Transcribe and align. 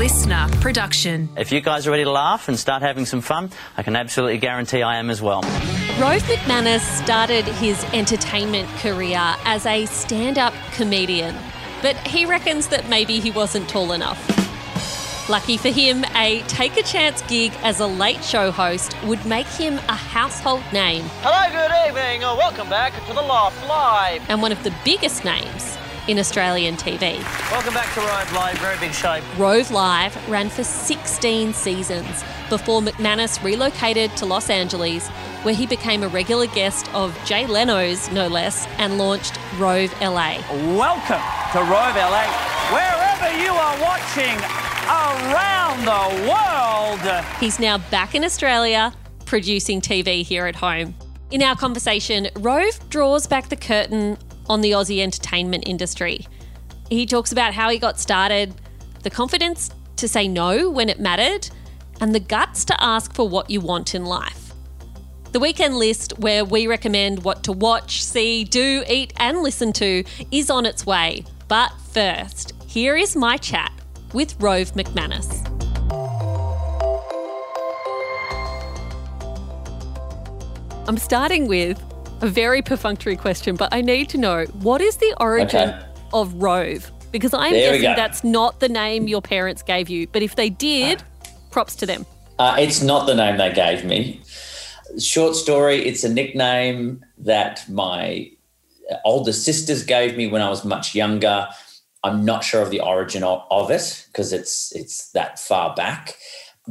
listener 0.00 0.48
production. 0.62 1.28
If 1.36 1.52
you 1.52 1.60
guys 1.60 1.86
are 1.86 1.90
ready 1.90 2.04
to 2.04 2.10
laugh 2.10 2.48
and 2.48 2.58
start 2.58 2.80
having 2.80 3.04
some 3.04 3.20
fun, 3.20 3.50
I 3.76 3.82
can 3.82 3.96
absolutely 3.96 4.38
guarantee 4.38 4.80
I 4.80 4.96
am 4.96 5.10
as 5.10 5.20
well. 5.20 5.42
Rove 6.00 6.22
McManus 6.22 6.80
started 7.04 7.44
his 7.44 7.84
entertainment 7.92 8.66
career 8.78 9.20
as 9.44 9.66
a 9.66 9.84
stand 9.84 10.38
up 10.38 10.54
comedian, 10.72 11.36
but 11.82 11.96
he 11.98 12.24
reckons 12.24 12.68
that 12.68 12.88
maybe 12.88 13.20
he 13.20 13.30
wasn't 13.30 13.68
tall 13.68 13.92
enough. 13.92 14.18
Lucky 15.28 15.58
for 15.58 15.68
him, 15.68 16.06
a 16.16 16.40
take 16.48 16.78
a 16.78 16.82
chance 16.82 17.20
gig 17.28 17.52
as 17.62 17.80
a 17.80 17.86
late 17.86 18.24
show 18.24 18.50
host 18.50 18.96
would 19.04 19.22
make 19.26 19.46
him 19.48 19.74
a 19.74 19.94
household 19.94 20.62
name 20.72 21.04
Hello, 21.20 21.44
good 21.52 21.72
evening, 21.86 22.24
or 22.24 22.38
welcome 22.38 22.70
back 22.70 22.94
to 23.06 23.12
the 23.12 23.20
Loft 23.20 23.68
Live. 23.68 24.22
and 24.30 24.40
one 24.40 24.50
of 24.50 24.64
the 24.64 24.74
biggest 24.82 25.26
names 25.26 25.76
in 26.10 26.18
Australian 26.18 26.76
TV. 26.76 27.22
Welcome 27.52 27.72
back 27.72 27.94
to 27.94 28.00
Rove 28.00 28.32
Live, 28.32 28.58
very 28.58 28.76
big 28.80 28.92
show. 28.92 29.20
Rove 29.38 29.70
Live 29.70 30.28
ran 30.28 30.48
for 30.48 30.64
16 30.64 31.54
seasons 31.54 32.24
before 32.48 32.80
McManus 32.80 33.40
relocated 33.44 34.16
to 34.16 34.26
Los 34.26 34.50
Angeles, 34.50 35.06
where 35.44 35.54
he 35.54 35.68
became 35.68 36.02
a 36.02 36.08
regular 36.08 36.48
guest 36.48 36.92
of 36.94 37.16
Jay 37.24 37.46
Leno's, 37.46 38.10
no 38.10 38.26
less, 38.26 38.66
and 38.78 38.98
launched 38.98 39.38
Rove 39.56 39.92
LA. 40.00 40.38
Welcome 40.76 41.22
to 41.52 41.60
Rove 41.60 41.94
LA, 41.94 42.26
wherever 42.72 43.30
you 43.40 43.52
are 43.52 43.80
watching 43.80 44.36
around 44.90 45.84
the 45.84 46.28
world. 46.28 47.24
He's 47.38 47.60
now 47.60 47.78
back 47.78 48.16
in 48.16 48.24
Australia, 48.24 48.92
producing 49.26 49.80
TV 49.80 50.24
here 50.24 50.46
at 50.46 50.56
home. 50.56 50.92
In 51.30 51.40
our 51.40 51.54
conversation, 51.54 52.28
Rove 52.40 52.80
draws 52.90 53.28
back 53.28 53.48
the 53.48 53.54
curtain 53.54 54.18
on 54.48 54.60
the 54.60 54.72
Aussie 54.72 55.00
entertainment 55.00 55.64
industry. 55.66 56.26
He 56.88 57.06
talks 57.06 57.32
about 57.32 57.54
how 57.54 57.70
he 57.70 57.78
got 57.78 58.00
started, 58.00 58.54
the 59.02 59.10
confidence 59.10 59.70
to 59.96 60.08
say 60.08 60.26
no 60.26 60.70
when 60.70 60.88
it 60.88 60.98
mattered, 60.98 61.48
and 62.00 62.14
the 62.14 62.20
guts 62.20 62.64
to 62.66 62.82
ask 62.82 63.14
for 63.14 63.28
what 63.28 63.50
you 63.50 63.60
want 63.60 63.94
in 63.94 64.04
life. 64.04 64.52
The 65.32 65.38
weekend 65.38 65.76
list, 65.76 66.18
where 66.18 66.44
we 66.44 66.66
recommend 66.66 67.22
what 67.22 67.44
to 67.44 67.52
watch, 67.52 68.02
see, 68.02 68.42
do, 68.42 68.82
eat, 68.88 69.12
and 69.16 69.42
listen 69.42 69.72
to, 69.74 70.02
is 70.32 70.50
on 70.50 70.66
its 70.66 70.84
way. 70.84 71.24
But 71.46 71.72
first, 71.92 72.52
here 72.66 72.96
is 72.96 73.14
my 73.14 73.36
chat 73.36 73.72
with 74.12 74.34
Rove 74.40 74.72
McManus. 74.72 75.46
I'm 80.88 80.98
starting 80.98 81.46
with 81.46 81.80
a 82.20 82.26
very 82.26 82.62
perfunctory 82.62 83.16
question, 83.16 83.56
but 83.56 83.72
I 83.72 83.80
need 83.80 84.08
to 84.10 84.18
know 84.18 84.44
what 84.60 84.80
is 84.80 84.96
the 84.96 85.14
origin 85.20 85.70
Okay. 85.70 85.78
of 86.12 86.34
Rove? 86.34 86.90
Because 87.12 87.34
I'm 87.34 87.52
There 87.52 87.72
guessing 87.72 87.96
that's 87.96 88.22
not 88.22 88.60
the 88.60 88.68
name 88.68 89.08
your 89.08 89.22
parents 89.22 89.62
gave 89.62 89.88
you, 89.88 90.06
but 90.08 90.22
if 90.22 90.36
they 90.36 90.50
did, 90.50 91.02
props 91.50 91.74
to 91.76 91.86
them. 91.86 92.06
Uh, 92.38 92.56
it's 92.58 92.82
not 92.82 93.06
the 93.06 93.14
name 93.14 93.36
they 93.36 93.52
gave 93.52 93.84
me. 93.84 94.20
Short 94.98 95.34
story, 95.34 95.84
it's 95.84 96.04
a 96.04 96.08
nickname 96.08 97.04
that 97.18 97.68
my 97.68 98.30
older 99.04 99.32
sisters 99.32 99.84
gave 99.84 100.16
me 100.16 100.26
when 100.26 100.42
I 100.42 100.48
was 100.48 100.64
much 100.64 100.94
younger. 100.94 101.48
I'm 102.02 102.24
not 102.24 102.42
sure 102.44 102.62
of 102.62 102.70
the 102.70 102.80
origin 102.80 103.22
of, 103.22 103.42
of 103.50 103.70
it 103.70 104.04
because 104.06 104.32
it's 104.32 104.72
it's 104.74 105.10
that 105.12 105.38
far 105.38 105.74
back. 105.74 106.14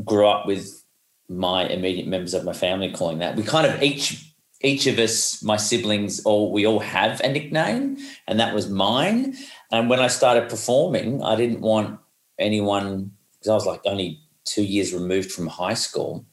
Grew 0.03 0.27
up 0.27 0.45
with 0.47 0.83
my 1.29 1.65
immediate 1.67 2.07
members 2.07 2.33
of 2.33 2.43
my 2.43 2.53
family 2.53 2.91
calling 2.91 3.19
that. 3.19 3.35
We 3.35 3.43
kind 3.43 3.67
of 3.67 3.81
each 3.83 4.28
each 4.61 4.87
of 4.87 4.99
us, 4.99 5.41
my 5.41 5.57
siblings, 5.57 6.19
all 6.25 6.51
we 6.51 6.65
all 6.65 6.79
have 6.79 7.21
a 7.21 7.31
nickname, 7.31 7.97
and 8.27 8.39
that 8.39 8.53
was 8.53 8.69
mine. 8.69 9.35
And 9.71 9.89
when 9.89 9.99
I 9.99 10.07
started 10.07 10.49
performing, 10.49 11.23
I 11.23 11.35
didn't 11.35 11.61
want 11.61 11.99
anyone 12.37 13.11
because 13.33 13.49
I 13.49 13.53
was 13.53 13.65
like 13.65 13.81
only 13.85 14.19
two 14.43 14.63
years 14.63 14.93
removed 14.93 15.31
from 15.31 15.47
high 15.47 15.75
school. 15.75 16.25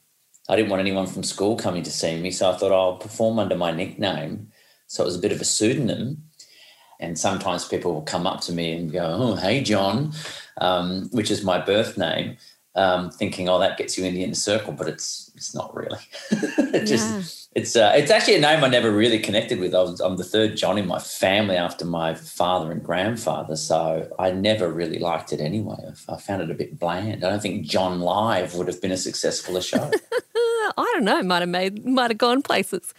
I 0.49 0.55
didn't 0.55 0.69
want 0.69 0.81
anyone 0.81 1.07
from 1.07 1.23
school 1.23 1.55
coming 1.55 1.83
to 1.83 1.91
see 1.91 2.19
me, 2.19 2.31
so 2.31 2.49
I 2.49 2.57
thought 2.57 2.71
I'll 2.71 2.97
perform 2.97 3.39
under 3.39 3.55
my 3.55 3.71
nickname. 3.71 4.51
So 4.87 5.03
it 5.03 5.05
was 5.05 5.15
a 5.15 5.19
bit 5.19 5.31
of 5.31 5.41
a 5.41 5.45
pseudonym. 5.45 6.23
And 6.99 7.17
sometimes 7.17 7.65
people 7.65 7.93
will 7.93 8.01
come 8.01 8.25
up 8.25 8.41
to 8.41 8.53
me 8.53 8.73
and 8.73 8.91
go, 8.91 9.05
"Oh, 9.05 9.35
hey, 9.35 9.61
John," 9.61 10.13
um, 10.59 11.09
which 11.11 11.29
is 11.29 11.43
my 11.43 11.59
birth 11.59 11.97
name, 11.97 12.37
um, 12.75 13.11
thinking, 13.11 13.47
"Oh, 13.47 13.59
that 13.59 13.77
gets 13.77 13.97
you 13.97 14.05
in 14.05 14.15
the 14.15 14.23
inner 14.23 14.33
circle," 14.33 14.73
but 14.73 14.87
it's 14.87 15.26
it's 15.37 15.53
not 15.53 15.73
really. 15.75 15.99
it 16.31 16.85
just 16.85 17.49
it's 17.55 17.75
uh, 17.75 17.93
it's 17.95 18.11
actually 18.11 18.35
a 18.35 18.41
name 18.41 18.63
I 18.63 18.67
never 18.67 18.91
really 18.91 19.19
connected 19.19 19.59
with. 19.59 19.73
I 19.73 19.81
was, 19.81 19.99
I'm 19.99 20.17
the 20.17 20.23
third 20.23 20.57
John 20.57 20.77
in 20.77 20.87
my 20.87 20.99
family 20.99 21.55
after 21.55 21.85
my 21.85 22.13
father 22.15 22.71
and 22.71 22.83
grandfather, 22.83 23.55
so 23.55 24.09
I 24.19 24.31
never 24.31 24.71
really 24.71 24.99
liked 24.99 25.31
it 25.31 25.39
anyway. 25.39 25.77
I, 26.09 26.13
I 26.13 26.17
found 26.17 26.41
it 26.41 26.51
a 26.51 26.53
bit 26.53 26.79
bland. 26.79 27.23
I 27.23 27.29
don't 27.29 27.41
think 27.41 27.65
John 27.65 28.01
Live 28.01 28.55
would 28.55 28.67
have 28.67 28.81
been 28.81 28.91
as 28.91 29.03
successful 29.03 29.57
a 29.57 29.61
show. 29.61 29.91
I 30.77 30.91
don't 30.93 31.03
know, 31.05 31.23
might 31.23 31.39
have 31.39 31.49
made 31.49 31.85
might 31.85 32.11
have 32.11 32.17
gone 32.17 32.41
places. 32.41 32.93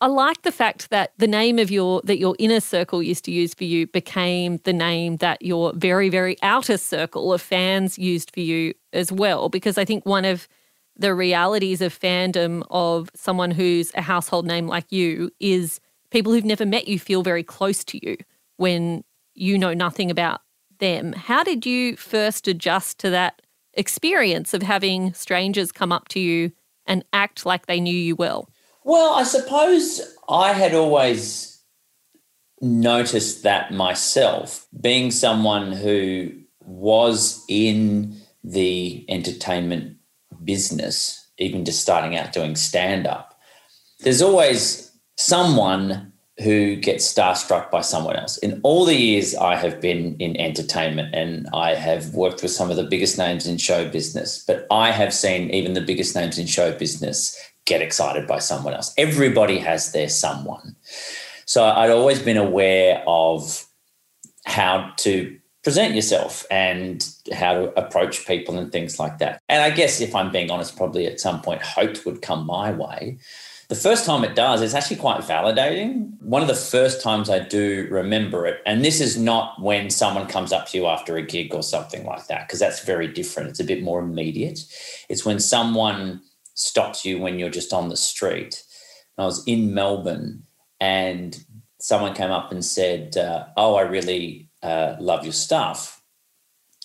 I 0.00 0.06
like 0.06 0.42
the 0.42 0.52
fact 0.52 0.90
that 0.90 1.12
the 1.18 1.28
name 1.28 1.58
of 1.58 1.70
your 1.70 2.00
that 2.04 2.18
your 2.18 2.36
inner 2.38 2.60
circle 2.60 3.02
used 3.02 3.24
to 3.26 3.30
use 3.30 3.54
for 3.54 3.64
you 3.64 3.86
became 3.86 4.58
the 4.64 4.72
name 4.72 5.18
that 5.18 5.42
your 5.42 5.72
very, 5.74 6.08
very 6.08 6.36
outer 6.42 6.76
circle 6.76 7.32
of 7.32 7.40
fans 7.40 7.98
used 7.98 8.32
for 8.32 8.40
you 8.40 8.74
as 8.92 9.12
well. 9.12 9.48
Because 9.48 9.78
I 9.78 9.84
think 9.84 10.04
one 10.04 10.24
of 10.24 10.48
the 10.96 11.14
realities 11.14 11.80
of 11.80 11.98
fandom 11.98 12.64
of 12.70 13.10
someone 13.14 13.50
who's 13.50 13.92
a 13.94 14.02
household 14.02 14.46
name 14.46 14.66
like 14.66 14.90
you 14.92 15.30
is 15.40 15.80
people 16.10 16.32
who've 16.32 16.44
never 16.44 16.66
met 16.66 16.88
you 16.88 16.98
feel 16.98 17.22
very 17.22 17.42
close 17.42 17.84
to 17.84 18.06
you 18.06 18.16
when 18.56 19.02
you 19.34 19.56
know 19.56 19.72
nothing 19.72 20.10
about 20.10 20.42
them. 20.78 21.12
How 21.12 21.42
did 21.42 21.64
you 21.64 21.96
first 21.96 22.46
adjust 22.46 22.98
to 22.98 23.10
that 23.10 23.42
experience 23.74 24.52
of 24.52 24.62
having 24.62 25.14
strangers 25.14 25.72
come 25.72 25.92
up 25.92 26.08
to 26.08 26.20
you 26.20 26.52
and 26.86 27.04
act 27.12 27.46
like 27.46 27.66
they 27.66 27.80
knew 27.80 27.96
you 27.96 28.14
well? 28.14 28.48
Well, 28.84 29.14
I 29.14 29.22
suppose 29.22 30.00
I 30.28 30.52
had 30.52 30.74
always 30.74 31.62
noticed 32.60 33.42
that 33.44 33.72
myself, 33.72 34.66
being 34.78 35.10
someone 35.10 35.72
who 35.72 36.32
was 36.60 37.44
in 37.48 38.20
the 38.44 39.04
entertainment 39.08 39.96
business, 40.44 41.26
even 41.38 41.64
just 41.64 41.82
starting 41.82 42.16
out 42.16 42.32
doing 42.32 42.56
stand 42.56 43.06
up. 43.06 43.38
There's 44.00 44.22
always 44.22 44.90
someone 45.16 46.12
who 46.42 46.76
gets 46.76 47.12
starstruck 47.12 47.70
by 47.70 47.82
someone 47.82 48.16
else. 48.16 48.38
In 48.38 48.60
all 48.62 48.84
the 48.84 48.96
years 48.96 49.34
I 49.34 49.54
have 49.54 49.80
been 49.80 50.16
in 50.18 50.36
entertainment 50.40 51.14
and 51.14 51.46
I 51.52 51.74
have 51.74 52.14
worked 52.14 52.42
with 52.42 52.50
some 52.50 52.70
of 52.70 52.76
the 52.76 52.84
biggest 52.84 53.18
names 53.18 53.46
in 53.46 53.58
show 53.58 53.88
business, 53.88 54.42
but 54.46 54.66
I 54.70 54.90
have 54.90 55.12
seen 55.12 55.50
even 55.50 55.74
the 55.74 55.80
biggest 55.80 56.16
names 56.16 56.38
in 56.38 56.46
show 56.46 56.76
business 56.76 57.38
get 57.64 57.82
excited 57.82 58.26
by 58.26 58.38
someone 58.38 58.74
else. 58.74 58.92
Everybody 58.98 59.58
has 59.58 59.92
their 59.92 60.08
someone. 60.08 60.74
So 61.44 61.64
I'd 61.64 61.90
always 61.90 62.20
been 62.20 62.38
aware 62.38 63.04
of 63.06 63.66
how 64.46 64.92
to 64.98 65.38
present 65.62 65.94
yourself 65.94 66.44
and 66.50 67.08
how 67.32 67.54
to 67.54 67.78
approach 67.78 68.26
people 68.26 68.58
and 68.58 68.72
things 68.72 68.98
like 68.98 69.18
that. 69.18 69.40
And 69.48 69.62
I 69.62 69.70
guess 69.70 70.00
if 70.00 70.14
I'm 70.14 70.32
being 70.32 70.50
honest, 70.50 70.76
probably 70.76 71.06
at 71.06 71.20
some 71.20 71.40
point 71.40 71.62
hope 71.62 72.04
would 72.04 72.22
come 72.22 72.46
my 72.46 72.72
way. 72.72 73.18
The 73.68 73.76
first 73.76 74.04
time 74.04 74.22
it 74.24 74.34
does, 74.34 74.60
it's 74.60 74.74
actually 74.74 74.96
quite 74.96 75.22
validating. 75.22 76.20
One 76.20 76.42
of 76.42 76.48
the 76.48 76.54
first 76.54 77.00
times 77.00 77.30
I 77.30 77.38
do 77.38 77.88
remember 77.90 78.44
it, 78.44 78.60
and 78.66 78.84
this 78.84 79.00
is 79.00 79.16
not 79.16 79.62
when 79.62 79.88
someone 79.88 80.26
comes 80.26 80.52
up 80.52 80.68
to 80.68 80.78
you 80.78 80.86
after 80.86 81.16
a 81.16 81.22
gig 81.22 81.54
or 81.54 81.62
something 81.62 82.04
like 82.04 82.26
that, 82.26 82.46
because 82.46 82.58
that's 82.58 82.84
very 82.84 83.08
different. 83.08 83.48
It's 83.48 83.60
a 83.60 83.64
bit 83.64 83.82
more 83.82 84.00
immediate. 84.00 84.60
It's 85.08 85.24
when 85.24 85.40
someone 85.40 86.20
stops 86.54 87.04
you 87.06 87.18
when 87.18 87.38
you're 87.38 87.48
just 87.48 87.72
on 87.72 87.88
the 87.88 87.96
street. 87.96 88.62
I 89.16 89.24
was 89.24 89.42
in 89.46 89.72
Melbourne 89.72 90.42
and 90.80 91.42
someone 91.80 92.14
came 92.14 92.30
up 92.30 92.52
and 92.52 92.64
said, 92.64 93.16
uh, 93.16 93.46
Oh, 93.56 93.76
I 93.76 93.82
really 93.82 94.50
uh, 94.62 94.96
love 95.00 95.24
your 95.24 95.32
stuff. 95.32 96.02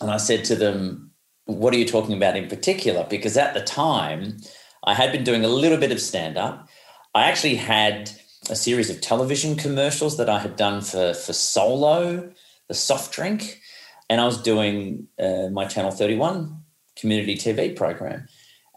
And 0.01 0.11
I 0.11 0.17
said 0.17 0.45
to 0.45 0.55
them, 0.55 1.11
What 1.45 1.73
are 1.73 1.77
you 1.77 1.87
talking 1.87 2.15
about 2.15 2.35
in 2.35 2.47
particular? 2.47 3.05
Because 3.09 3.37
at 3.37 3.53
the 3.53 3.63
time, 3.63 4.37
I 4.83 4.93
had 4.93 5.11
been 5.11 5.23
doing 5.23 5.43
a 5.43 5.49
little 5.49 5.77
bit 5.77 5.91
of 5.91 5.99
stand 5.99 6.37
up. 6.37 6.67
I 7.15 7.23
actually 7.23 7.55
had 7.55 8.11
a 8.49 8.55
series 8.55 8.89
of 8.89 9.01
television 9.01 9.55
commercials 9.55 10.17
that 10.17 10.29
I 10.29 10.39
had 10.39 10.55
done 10.55 10.81
for, 10.81 11.13
for 11.13 11.33
Solo, 11.33 12.31
the 12.67 12.73
soft 12.73 13.13
drink, 13.13 13.59
and 14.09 14.21
I 14.21 14.25
was 14.25 14.41
doing 14.41 15.07
uh, 15.19 15.49
my 15.51 15.65
Channel 15.65 15.91
31 15.91 16.61
community 16.95 17.35
TV 17.35 17.75
program. 17.75 18.27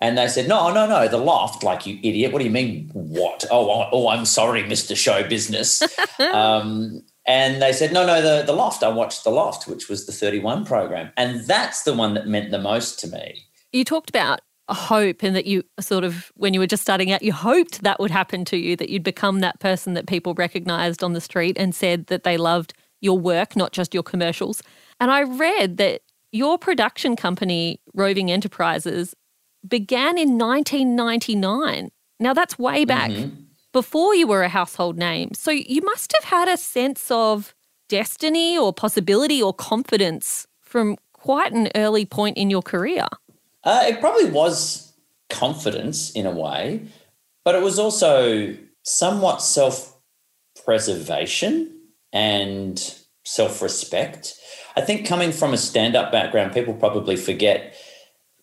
And 0.02 0.16
they 0.16 0.28
said, 0.28 0.48
no, 0.48 0.72
no, 0.72 0.86
no, 0.86 1.08
the 1.08 1.18
loft, 1.18 1.62
like 1.62 1.86
you 1.86 1.98
idiot. 2.02 2.32
What 2.32 2.38
do 2.38 2.46
you 2.46 2.50
mean, 2.50 2.90
what? 2.94 3.44
Oh, 3.50 3.70
oh, 3.70 3.88
oh 3.92 4.08
I'm 4.08 4.24
sorry, 4.24 4.62
Mr. 4.62 4.96
Show 4.96 5.28
Business. 5.28 5.82
um, 6.32 7.02
and 7.26 7.60
they 7.60 7.72
said, 7.72 7.92
no, 7.92 8.06
no, 8.06 8.22
the, 8.22 8.44
the 8.44 8.52
loft. 8.52 8.82
I 8.82 8.88
watched 8.88 9.24
the 9.24 9.30
loft, 9.30 9.68
which 9.68 9.88
was 9.88 10.06
the 10.06 10.12
31 10.12 10.64
program. 10.64 11.12
And 11.16 11.40
that's 11.44 11.82
the 11.82 11.94
one 11.94 12.14
that 12.14 12.26
meant 12.26 12.50
the 12.50 12.58
most 12.58 12.98
to 13.00 13.06
me. 13.08 13.46
You 13.72 13.84
talked 13.84 14.10
about 14.10 14.40
hope 14.68 15.22
and 15.22 15.34
that 15.36 15.46
you 15.46 15.64
sort 15.80 16.04
of, 16.04 16.32
when 16.34 16.54
you 16.54 16.60
were 16.60 16.66
just 16.66 16.82
starting 16.82 17.12
out, 17.12 17.22
you 17.22 17.32
hoped 17.32 17.82
that 17.82 18.00
would 18.00 18.10
happen 18.10 18.44
to 18.46 18.56
you, 18.56 18.76
that 18.76 18.88
you'd 18.88 19.02
become 19.02 19.40
that 19.40 19.60
person 19.60 19.94
that 19.94 20.06
people 20.06 20.34
recognized 20.34 21.02
on 21.04 21.12
the 21.12 21.20
street 21.20 21.56
and 21.58 21.74
said 21.74 22.06
that 22.06 22.22
they 22.22 22.36
loved 22.36 22.72
your 23.00 23.18
work, 23.18 23.56
not 23.56 23.72
just 23.72 23.94
your 23.94 24.02
commercials. 24.02 24.62
And 24.98 25.10
I 25.10 25.22
read 25.22 25.76
that 25.78 26.02
your 26.32 26.58
production 26.58 27.16
company, 27.16 27.80
Roving 27.94 28.30
Enterprises, 28.30 29.14
began 29.66 30.16
in 30.16 30.38
1999. 30.38 31.90
Now, 32.18 32.34
that's 32.34 32.58
way 32.58 32.84
back 32.84 33.10
Mhm. 33.10 33.46
Before 33.72 34.14
you 34.14 34.26
were 34.26 34.42
a 34.42 34.48
household 34.48 34.98
name. 34.98 35.34
So 35.34 35.50
you 35.50 35.82
must 35.82 36.12
have 36.14 36.24
had 36.24 36.48
a 36.48 36.56
sense 36.56 37.10
of 37.10 37.54
destiny 37.88 38.56
or 38.56 38.72
possibility 38.72 39.42
or 39.42 39.52
confidence 39.52 40.46
from 40.60 40.96
quite 41.12 41.52
an 41.52 41.68
early 41.74 42.04
point 42.04 42.36
in 42.36 42.50
your 42.50 42.62
career. 42.62 43.06
Uh, 43.64 43.84
it 43.86 44.00
probably 44.00 44.30
was 44.30 44.92
confidence 45.28 46.10
in 46.12 46.26
a 46.26 46.30
way, 46.30 46.82
but 47.44 47.54
it 47.54 47.62
was 47.62 47.78
also 47.78 48.56
somewhat 48.82 49.42
self 49.42 49.96
preservation 50.64 51.76
and 52.12 52.96
self 53.24 53.60
respect. 53.60 54.34
I 54.76 54.80
think 54.80 55.06
coming 55.06 55.32
from 55.32 55.52
a 55.52 55.58
stand 55.58 55.96
up 55.96 56.12
background, 56.12 56.52
people 56.52 56.74
probably 56.74 57.16
forget, 57.16 57.74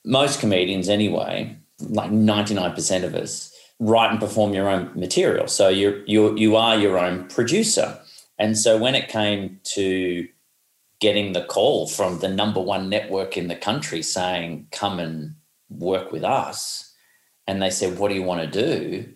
most 0.06 0.40
comedians 0.40 0.88
anyway, 0.90 1.58
like 1.80 2.12
99% 2.12 3.04
of 3.04 3.16
us, 3.16 3.54
write 3.80 4.12
and 4.12 4.20
perform 4.20 4.54
your 4.54 4.70
own 4.70 4.92
material. 4.96 5.48
So 5.48 5.70
you're, 5.70 6.04
you're, 6.06 6.36
you 6.38 6.56
are 6.56 6.78
your 6.78 6.98
own 6.98 7.28
producer. 7.28 8.00
And 8.40 8.58
so 8.58 8.78
when 8.78 8.96
it 8.96 9.10
came 9.10 9.60
to 9.76 10.28
getting 11.00 11.34
the 11.34 11.44
call 11.46 11.88
from 11.88 12.20
the 12.20 12.28
number 12.28 12.60
one 12.60 12.90
network 12.90 13.38
in 13.38 13.48
the 13.48 13.56
country 13.56 14.02
saying, 14.02 14.68
come 14.72 15.00
and 15.00 15.36
work 15.70 16.12
with 16.12 16.24
us. 16.24 16.94
And 17.46 17.62
they 17.62 17.70
said, 17.70 18.00
what 18.00 18.10
do 18.10 18.16
you 18.16 18.24
want 18.24 18.42
to 18.52 18.62
do? 18.62 19.14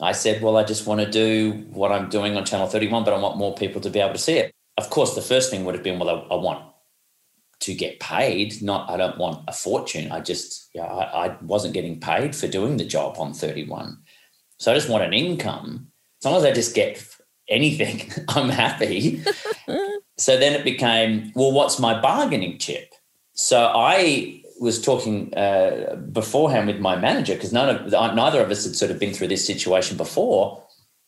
I 0.00 0.12
said, 0.12 0.42
well, 0.42 0.56
I 0.56 0.64
just 0.64 0.86
want 0.86 1.00
to 1.00 1.10
do 1.10 1.64
what 1.70 1.92
I'm 1.92 2.08
doing 2.08 2.36
on 2.36 2.44
Channel 2.44 2.66
31, 2.66 3.04
but 3.04 3.14
I 3.14 3.18
want 3.18 3.38
more 3.38 3.54
people 3.54 3.80
to 3.82 3.90
be 3.90 4.00
able 4.00 4.12
to 4.12 4.18
see 4.18 4.38
it. 4.38 4.52
Of 4.76 4.90
course, 4.90 5.14
the 5.14 5.22
first 5.22 5.50
thing 5.50 5.64
would 5.64 5.74
have 5.74 5.84
been, 5.84 5.98
well, 5.98 6.10
I, 6.10 6.34
I 6.34 6.36
want 6.36 6.64
to 7.62 7.74
get 7.74 8.00
paid, 8.00 8.62
not, 8.62 8.88
I 8.90 8.96
don't 8.96 9.18
want 9.18 9.44
a 9.48 9.52
fortune. 9.52 10.12
I 10.12 10.20
just, 10.20 10.68
yeah, 10.74 10.84
I, 10.84 11.26
I 11.26 11.36
wasn't 11.42 11.74
getting 11.74 12.00
paid 12.00 12.36
for 12.36 12.48
doing 12.48 12.76
the 12.76 12.84
job 12.84 13.16
on 13.18 13.32
31. 13.32 13.98
So 14.58 14.70
I 14.70 14.74
just 14.74 14.88
want 14.88 15.04
an 15.04 15.12
income. 15.12 15.88
As 16.20 16.24
long 16.24 16.36
as 16.36 16.44
I 16.44 16.52
just 16.52 16.74
get 16.74 17.04
anything, 17.48 18.12
I'm 18.28 18.48
happy. 18.48 19.22
so 20.18 20.38
then 20.38 20.52
it 20.52 20.64
became, 20.64 21.32
well, 21.34 21.52
what's 21.52 21.78
my 21.78 22.00
bargaining 22.00 22.58
chip? 22.58 22.92
So 23.34 23.72
I 23.74 24.42
was 24.60 24.80
talking 24.80 25.34
uh, 25.34 25.96
beforehand 26.12 26.68
with 26.68 26.78
my 26.78 26.96
manager 26.96 27.34
because 27.34 27.52
none 27.52 27.68
of 27.68 28.14
neither 28.14 28.40
of 28.40 28.50
us 28.50 28.64
had 28.64 28.76
sort 28.76 28.90
of 28.90 28.98
been 28.98 29.12
through 29.12 29.28
this 29.28 29.44
situation 29.44 29.96
before, 29.96 30.62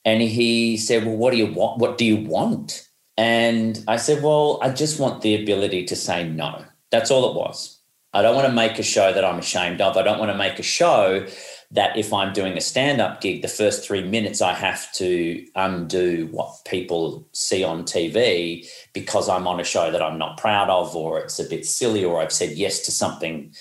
and 0.04 0.20
he 0.22 0.76
said, 0.76 1.04
"Well, 1.04 1.16
what 1.16 1.30
do 1.30 1.36
you 1.36 1.46
want? 1.46 1.78
What 1.78 1.96
do 1.96 2.04
you 2.04 2.16
want?" 2.16 2.88
And 3.16 3.82
I 3.86 3.96
said, 3.96 4.22
"Well, 4.22 4.58
I 4.62 4.70
just 4.70 4.98
want 4.98 5.22
the 5.22 5.40
ability 5.40 5.84
to 5.86 5.96
say 5.96 6.28
no. 6.28 6.64
That's 6.90 7.10
all 7.10 7.30
it 7.30 7.36
was. 7.36 7.78
I 8.14 8.22
don't 8.22 8.36
want 8.36 8.46
to 8.46 8.52
make 8.52 8.78
a 8.78 8.82
show 8.84 9.12
that 9.12 9.24
I'm 9.24 9.40
ashamed 9.40 9.80
of. 9.80 9.96
I 9.96 10.02
don't 10.02 10.20
want 10.20 10.30
to 10.30 10.38
make 10.38 10.60
a 10.60 10.62
show 10.62 11.26
that 11.72 11.96
if 11.96 12.12
I'm 12.12 12.32
doing 12.32 12.56
a 12.56 12.60
stand 12.60 13.00
up 13.00 13.20
gig, 13.20 13.42
the 13.42 13.48
first 13.48 13.84
three 13.84 14.04
minutes 14.04 14.40
I 14.40 14.54
have 14.54 14.92
to 14.94 15.44
undo 15.56 16.28
what 16.30 16.64
people 16.64 17.26
see 17.32 17.64
on 17.64 17.82
TV 17.82 18.64
because 18.92 19.28
I'm 19.28 19.48
on 19.48 19.58
a 19.58 19.64
show 19.64 19.90
that 19.90 20.00
I'm 20.00 20.16
not 20.16 20.38
proud 20.38 20.70
of, 20.70 20.94
or 20.94 21.18
it's 21.18 21.40
a 21.40 21.48
bit 21.48 21.66
silly, 21.66 22.04
or 22.04 22.20
I've 22.20 22.32
said 22.32 22.50
yes 22.52 22.78
to 22.82 22.92
something, 22.92 23.52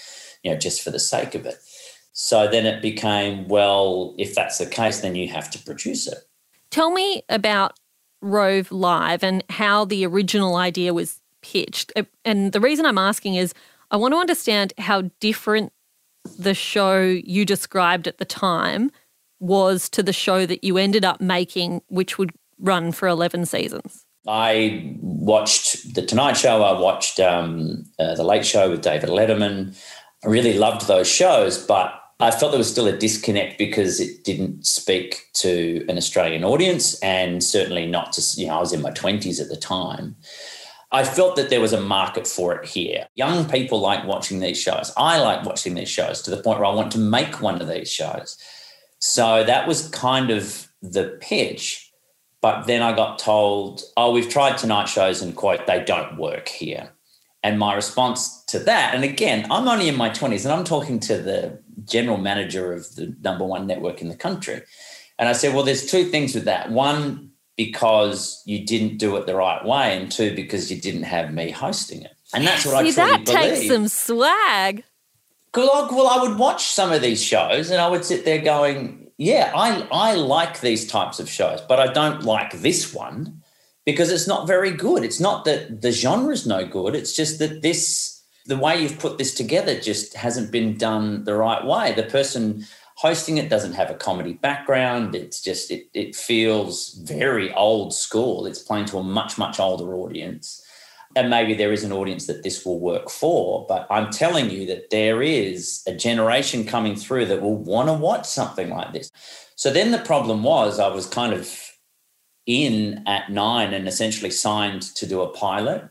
you 0.44 0.52
know, 0.52 0.58
just 0.58 0.84
for 0.84 0.92
the 0.92 1.00
sake 1.00 1.34
of 1.34 1.48
it. 1.48 1.56
So 2.12 2.48
then 2.48 2.68
it 2.68 2.84
became, 2.84 3.48
well, 3.48 4.14
if 4.20 4.36
that's 4.36 4.60
the 4.60 4.68
case, 4.68 5.02
then 5.02 5.16
you 5.16 5.30
have 5.30 5.50
to 5.50 5.60
produce 5.60 6.06
it. 6.06 6.20
Tell 6.70 6.92
me 6.92 7.24
about 7.28 7.80
Rove 8.24 8.72
Live 8.72 9.24
and 9.24 9.44
how 9.50 9.86
the 9.86 10.06
original 10.06 10.56
idea 10.56 10.94
was 10.94 11.22
pitched. 11.42 11.92
Uh, 11.96 12.04
And 12.26 12.52
the 12.54 12.62
reason 12.62 12.86
I'm 12.86 12.98
asking 12.98 13.36
is 13.36 13.54
I 13.92 13.98
want 13.98 14.14
to 14.14 14.18
understand 14.18 14.74
how 14.78 15.04
different 15.20 15.72
the 16.40 16.54
show 16.54 17.02
you 17.02 17.46
described 17.46 18.08
at 18.08 18.18
the 18.18 18.26
time 18.26 18.92
was 19.40 19.90
to 19.90 20.02
the 20.02 20.14
show 20.14 20.46
that 20.46 20.64
you 20.64 20.78
ended 20.78 21.04
up 21.04 21.20
making, 21.20 21.82
which 21.88 22.18
would 22.18 22.32
run 22.60 22.92
for 22.94 23.08
11 23.08 23.46
seasons. 23.46 24.06
I 24.26 24.96
watched 25.02 25.96
The 25.96 26.06
Tonight 26.06 26.38
Show. 26.38 26.64
I 26.64 26.80
watched 26.80 27.20
um, 27.20 27.84
uh, 28.00 28.16
The 28.16 28.24
Late 28.24 28.46
Show 28.46 28.70
with 28.70 28.82
David 28.82 29.10
Letterman. 29.10 29.78
I 30.24 30.28
really 30.28 30.58
loved 30.58 30.88
those 30.88 31.12
shows, 31.12 31.58
but 31.66 31.94
I 32.24 32.32
felt 32.32 32.54
there 32.54 32.58
was 32.58 32.72
still 32.72 32.88
a 32.88 32.98
disconnect 32.98 33.58
because 33.58 34.00
it 34.00 34.24
didn't 34.24 34.66
speak 34.66 35.28
to 35.34 35.86
an 35.90 35.98
Australian 35.98 36.46
audience 36.46 36.98
and 37.02 37.44
certainly 37.44 37.86
not 37.86 38.14
to, 38.14 38.24
you 38.40 38.48
know, 38.48 38.56
I 38.56 38.60
was 38.62 38.72
in 38.72 38.82
my 38.82 38.92
20s 38.92 39.42
at 39.42 39.50
the 39.50 39.58
time. 39.58 40.16
I 40.94 41.04
felt 41.04 41.36
that 41.36 41.50
there 41.50 41.60
was 41.60 41.74
a 41.74 41.82
market 41.82 42.26
for 42.26 42.56
it 42.56 42.66
here. 42.66 43.08
Young 43.16 43.50
people 43.50 43.82
like 43.82 44.06
watching 44.06 44.40
these 44.40 44.58
shows. 44.58 44.94
I 44.96 45.20
like 45.20 45.44
watching 45.46 45.74
these 45.74 45.90
shows 45.90 46.22
to 46.22 46.32
the 46.32 46.42
point 46.42 46.60
where 46.60 46.68
I 46.68 46.74
want 46.74 46.94
to 46.94 46.98
make 46.98 47.42
one 47.42 47.62
of 47.62 47.68
these 47.68 47.92
shows. 47.92 48.38
So 49.00 49.44
that 49.44 49.68
was 49.68 49.90
kind 49.90 50.32
of 50.32 50.70
the 50.82 51.18
pitch. 51.20 51.92
But 52.40 52.68
then 52.68 52.82
I 52.82 52.96
got 52.96 53.20
told, 53.20 53.82
oh, 53.98 54.14
we've 54.14 54.30
tried 54.30 54.58
tonight 54.58 54.86
shows 54.88 55.22
and 55.22 55.36
quote, 55.36 55.68
they 55.68 55.84
don't 55.84 56.18
work 56.18 56.48
here. 56.48 56.93
And 57.44 57.60
my 57.60 57.76
response 57.76 58.44
to 58.46 58.60
that, 58.60 58.96
and 58.96 59.04
again, 59.04 59.46
I'm 59.52 59.68
only 59.68 59.90
in 59.90 59.98
my 59.98 60.10
20s 60.10 60.46
and 60.46 60.54
I'm 60.54 60.64
talking 60.64 61.00
to 61.02 61.18
the 61.18 61.60
general 61.84 62.18
manager 62.18 62.72
of 62.72 62.96
the 62.96 63.16
number 63.22 63.44
one 63.44 63.68
network 63.68 64.02
in 64.02 64.08
the 64.08 64.16
country. 64.16 64.62
And 65.20 65.28
I 65.28 65.34
said, 65.34 65.54
well, 65.54 65.64
there's 65.64 65.86
two 65.86 66.06
things 66.06 66.34
with 66.34 66.46
that. 66.46 66.72
One, 66.72 67.32
because 67.58 68.42
you 68.46 68.66
didn't 68.66 68.98
do 68.98 69.16
it 69.18 69.28
the 69.28 69.36
right 69.36 69.64
way, 69.64 69.96
and 69.96 70.12
two, 70.12 70.36
because 70.36 70.72
you 70.72 70.80
didn't 70.82 71.04
have 71.04 71.34
me 71.34 71.52
hosting 71.52 72.02
it. 72.02 72.12
And 72.34 72.48
that's 72.48 72.66
what 72.66 72.72
See, 72.72 72.78
I 72.78 72.82
truly 72.82 72.94
that 72.94 73.26
believe. 73.26 73.40
takes 73.58 73.68
some 73.68 73.88
swag. 73.88 74.84
I- 75.56 75.88
well, 75.92 76.08
I 76.08 76.22
would 76.24 76.40
watch 76.40 76.66
some 76.66 76.92
of 76.92 77.02
these 77.02 77.22
shows 77.24 77.70
and 77.70 77.80
I 77.80 77.88
would 77.88 78.04
sit 78.04 78.26
there 78.26 78.40
going, 78.40 79.12
yeah, 79.18 79.52
I, 79.56 79.88
I 79.92 80.16
like 80.16 80.62
these 80.62 80.88
types 80.88 81.20
of 81.20 81.30
shows, 81.30 81.62
but 81.62 81.80
I 81.80 81.94
don't 81.94 82.24
like 82.24 82.54
this 82.54 82.92
one 82.92 83.43
because 83.86 84.12
it's 84.12 84.28
not 84.28 84.48
very 84.48 84.72
good. 84.72 85.04
It's 85.04 85.20
not 85.20 85.46
that 85.46 85.82
the 85.82 85.92
genre's 85.92 86.48
no 86.48 86.66
good. 86.66 86.96
It's 86.96 87.14
just 87.14 87.40
that 87.40 87.62
this, 87.62 88.22
the 88.46 88.58
way 88.58 88.82
you've 88.82 89.00
put 89.00 89.18
this 89.18 89.34
together 89.34 89.80
just 89.80 90.16
hasn't 90.16 90.52
been 90.52 90.78
done 90.78 91.24
the 91.24 91.36
right 91.36 91.66
way. 91.66 91.94
The 91.94 92.04
person 92.04 92.66
hosting 92.96 93.38
it 93.38 93.50
doesn't 93.50 93.74
have 93.74 93.90
a 93.90 93.96
comedy 93.96 94.34
background. 94.34 95.16
It's 95.16 95.42
just, 95.42 95.72
it, 95.72 95.88
it 95.94 96.16
feels 96.16 96.94
very 97.04 97.54
old 97.54 97.94
school. 97.94 98.46
It's 98.46 98.60
playing 98.60 98.86
to 98.86 99.00
a 99.00 99.04
much, 99.04 99.38
much 99.38 99.60
older 99.60 99.96
audience 99.96 100.64
and 101.16 101.30
maybe 101.30 101.54
there 101.54 101.72
is 101.72 101.84
an 101.84 101.92
audience 101.92 102.28
that 102.28 102.44
this 102.44 102.66
will 102.66 102.80
work 102.80 103.10
for 103.10 103.66
but 103.68 103.86
i'm 103.90 104.10
telling 104.10 104.50
you 104.50 104.66
that 104.66 104.90
there 104.90 105.22
is 105.22 105.84
a 105.88 105.94
generation 105.94 106.66
coming 106.66 106.96
through 106.96 107.26
that 107.26 107.42
will 107.42 107.58
want 107.58 107.88
to 107.88 107.94
watch 107.94 108.26
something 108.26 108.70
like 108.70 108.94
this 108.94 109.12
so 109.56 109.72
then 109.72 109.92
the 109.92 110.00
problem 110.00 110.44
was 110.44 110.80
i 110.80 110.88
was 110.88 111.06
kind 111.06 111.34
of 111.34 111.63
in 112.46 113.04
at 113.08 113.32
nine 113.32 113.74
and 113.74 113.88
essentially 113.88 114.32
signed 114.32 114.82
to 114.82 115.06
do 115.06 115.22
a 115.22 115.30
pilot 115.30 115.90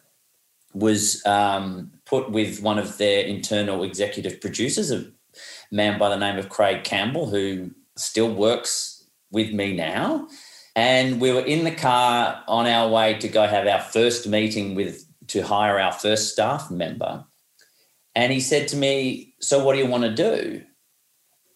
was 0.75 1.25
um, 1.26 1.92
put 2.06 2.30
with 2.30 2.62
one 2.62 2.78
of 2.78 2.99
their 2.99 3.25
internal 3.25 3.82
executive 3.82 4.40
producers 4.40 4.90
a 4.90 5.04
man 5.71 5.99
by 5.99 6.09
the 6.09 6.16
name 6.16 6.38
of 6.38 6.49
craig 6.49 6.85
campbell 6.85 7.28
who 7.28 7.71
still 7.97 8.32
works 8.32 9.04
with 9.30 9.52
me 9.52 9.75
now 9.75 10.26
and 10.75 11.21
we 11.21 11.32
were 11.32 11.44
in 11.44 11.64
the 11.64 11.75
car 11.75 12.42
on 12.49 12.66
our 12.66 12.88
way 12.88 13.14
to 13.18 13.28
go 13.28 13.47
have 13.47 13.66
our 13.66 13.80
first 13.80 14.26
meeting 14.26 14.75
with 14.75 15.06
to 15.28 15.42
hire 15.42 15.78
our 15.78 15.92
first 15.92 16.32
staff 16.32 16.71
member. 16.71 17.25
And 18.14 18.32
he 18.32 18.40
said 18.40 18.68
to 18.68 18.76
me, 18.76 19.35
So 19.40 19.64
what 19.64 19.75
do 19.75 19.78
you 19.78 19.87
want 19.87 20.04
to 20.04 20.14
do? 20.14 20.62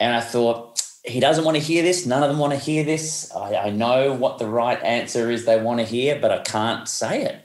And 0.01 0.15
I 0.15 0.21
thought, 0.21 0.83
he 1.07 1.21
doesn't 1.21 1.45
want 1.45 1.57
to 1.57 1.63
hear 1.63 1.83
this. 1.83 2.05
None 2.05 2.23
of 2.23 2.29
them 2.29 2.39
want 2.39 2.53
to 2.53 2.59
hear 2.59 2.83
this. 2.85 3.31
I, 3.35 3.55
I 3.55 3.71
know 3.71 4.13
what 4.13 4.39
the 4.39 4.49
right 4.49 4.83
answer 4.83 5.31
is 5.31 5.45
they 5.45 5.61
want 5.61 5.81
to 5.81 5.87
hear, 5.87 6.19
but 6.19 6.33
I 6.33 6.39
can't 6.39 6.89
say 6.89 7.23
it. 7.23 7.45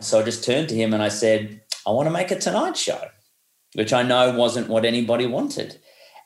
So 0.00 0.20
I 0.20 0.22
just 0.22 0.44
turned 0.44 0.68
to 0.68 0.74
him 0.74 0.94
and 0.94 1.02
I 1.02 1.08
said, 1.08 1.60
I 1.86 1.90
want 1.90 2.06
to 2.06 2.12
make 2.12 2.30
a 2.30 2.38
Tonight 2.38 2.76
Show, 2.76 3.00
which 3.74 3.92
I 3.92 4.02
know 4.02 4.36
wasn't 4.36 4.68
what 4.68 4.84
anybody 4.84 5.26
wanted. 5.26 5.80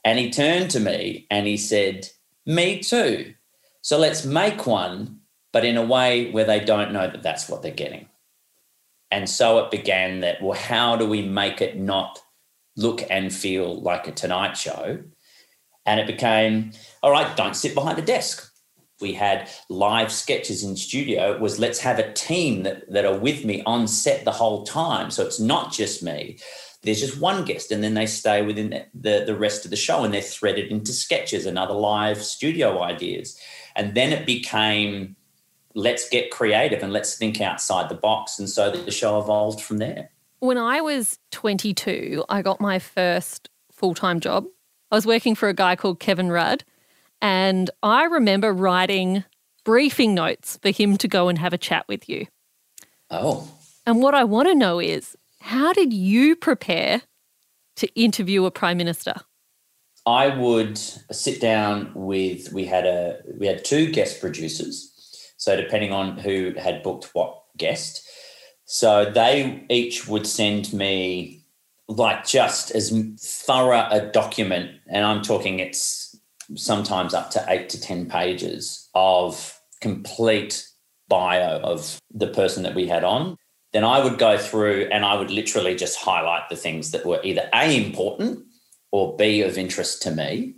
And 0.05 0.19
he 0.19 0.31
turned 0.31 0.71
to 0.71 0.81
me 0.81 1.27
and 1.31 1.47
he 1.47 1.57
said, 1.57 2.09
Me 2.45 2.81
too. 2.81 3.35
So 3.81 3.99
let's 3.99 4.25
make 4.25 4.67
one, 4.67 5.21
but 5.53 5.65
in 5.65 5.77
a 5.77 5.85
way 5.85 6.31
where 6.31 6.45
they 6.45 6.61
don't 6.61 6.93
know 6.93 7.09
that 7.09 7.23
that's 7.23 7.49
what 7.49 7.63
they're 7.63 7.71
getting. 7.73 8.09
And 9.11 9.31
so 9.31 9.59
it 9.59 9.71
began 9.71 10.21
that, 10.21 10.43
well, 10.43 10.59
how 10.59 10.97
do 10.97 11.09
we 11.09 11.23
make 11.23 11.61
it 11.61 11.79
not 11.79 12.21
look 12.77 13.03
and 13.09 13.33
feel 13.33 13.81
like 13.81 14.07
a 14.09 14.13
Tonight 14.13 14.57
Show? 14.57 15.05
And 15.87 16.01
it 16.01 16.07
became, 16.07 16.73
all 17.03 17.13
right, 17.13 17.37
don't 17.37 17.57
sit 17.57 17.75
behind 17.75 17.99
a 17.99 18.03
desk. 18.03 18.53
We 19.01 19.13
had 19.13 19.49
live 19.69 20.11
sketches 20.11 20.65
in 20.65 20.77
studio. 20.77 21.33
It 21.33 21.41
was 21.41 21.59
let's 21.59 21.81
have 21.81 21.99
a 21.99 22.13
team 22.13 22.63
that, 22.63 22.91
that 22.91 23.05
are 23.05 23.19
with 23.19 23.45
me 23.45 23.63
on 23.67 23.87
set 23.87 24.25
the 24.25 24.33
whole 24.33 24.65
time. 24.65 25.11
So 25.11 25.25
it's 25.25 25.39
not 25.39 25.73
just 25.73 26.03
me. 26.03 26.39
There's 26.83 27.01
just 27.01 27.21
one 27.21 27.45
guest, 27.45 27.73
and 27.73 27.83
then 27.83 27.95
they 27.95 28.07
stay 28.07 28.43
within 28.43 28.71
the, 28.71 28.87
the, 28.95 29.25
the 29.27 29.37
rest 29.37 29.65
of 29.65 29.71
the 29.71 29.77
show 29.77 30.05
and 30.05 30.15
they're 30.15 30.23
threaded 30.23 30.71
into 30.71 30.93
sketches 30.93 31.45
and 31.45 31.59
other 31.59 31.75
live 31.75 32.23
studio 32.23 32.81
ideas. 32.83 33.39
And 33.75 33.95
then 33.95 34.13
it 34.13 34.25
became 34.25 35.17
let's 35.77 36.09
get 36.09 36.31
creative 36.31 36.83
and 36.83 36.93
let's 36.93 37.17
think 37.17 37.41
outside 37.41 37.89
the 37.89 37.95
box. 37.95 38.39
And 38.39 38.49
so 38.49 38.71
the 38.71 38.91
show 38.91 39.21
evolved 39.21 39.61
from 39.61 39.79
there. 39.79 40.11
When 40.41 40.59
I 40.59 40.81
was 40.81 41.19
22, 41.33 42.25
I 42.29 42.43
got 42.43 42.61
my 42.61 42.79
first 42.79 43.51
full 43.71 43.95
time 43.95 44.19
job. 44.19 44.47
I 44.91 44.95
was 44.95 45.07
working 45.07 45.35
for 45.35 45.49
a 45.49 45.55
guy 45.55 45.75
called 45.77 45.99
Kevin 45.99 46.31
Rudd, 46.31 46.65
and 47.21 47.71
I 47.83 48.05
remember 48.05 48.53
writing 48.53 49.25
briefing 49.65 50.15
notes 50.15 50.59
for 50.63 50.71
him 50.71 50.97
to 50.99 51.09
go 51.09 51.29
and 51.29 51.39
have 51.39 51.53
a 51.53 51.59
chat 51.59 51.87
with 51.89 52.09
you. 52.09 52.27
Oh, 53.11 53.49
And 53.85 54.01
what 54.01 54.15
I 54.15 54.25
want 54.25 54.49
to 54.49 54.55
know 54.55 54.79
is 54.79 55.17
how 55.41 55.73
did 55.73 55.93
you 55.93 56.37
prepare 56.37 57.03
to 57.77 58.01
interview 58.01 58.45
a 58.45 58.51
prime 58.51 58.77
minister? 58.77 59.15
I 60.07 60.29
would 60.37 60.79
sit 60.79 61.41
down 61.41 61.91
with 61.95 62.53
we 62.53 62.65
had 62.65 62.87
a 62.87 63.21
we 63.39 63.47
had 63.47 63.65
two 63.65 63.91
guest 63.91 64.21
producers. 64.21 64.93
So 65.37 65.57
depending 65.57 65.93
on 65.93 66.17
who 66.19 66.55
had 66.57 66.83
booked 66.83 67.11
what 67.13 67.43
guest, 67.57 68.09
so 68.65 69.11
they 69.11 69.65
each 69.69 70.07
would 70.07 70.27
send 70.27 70.73
me 70.73 71.45
like 71.89 72.27
just 72.27 72.71
as 72.73 72.91
thorough 73.21 73.89
a 73.91 74.11
document, 74.13 74.81
and 74.89 75.05
I'm 75.05 75.23
talking 75.23 75.61
it's 75.61 76.19
sometimes 76.55 77.15
up 77.15 77.31
to 77.33 77.45
eight 77.49 77.69
to 77.71 77.81
ten 77.81 78.09
pages 78.09 78.89
of 78.95 79.61
complete 79.81 80.67
bio 81.09 81.61
of 81.61 81.99
the 82.13 82.29
person 82.29 82.63
that 82.65 82.75
we 82.75 82.87
had 82.87 83.05
on. 83.05 83.37
Then 83.73 83.85
I 83.85 84.03
would 84.03 84.19
go 84.19 84.39
through 84.39 84.89
and 84.93 85.05
I 85.05 85.17
would 85.17 85.31
literally 85.31 85.75
just 85.75 85.99
highlight 85.99 86.49
the 86.49 86.57
things 86.57 86.93
that 86.93 87.05
were 87.05 87.21
either 87.23 87.49
A, 87.55 87.85
important 87.85 88.45
or 88.91 89.17
B, 89.17 89.43
of 89.43 89.59
interest 89.59 90.03
to 90.03 90.11
me. 90.11 90.55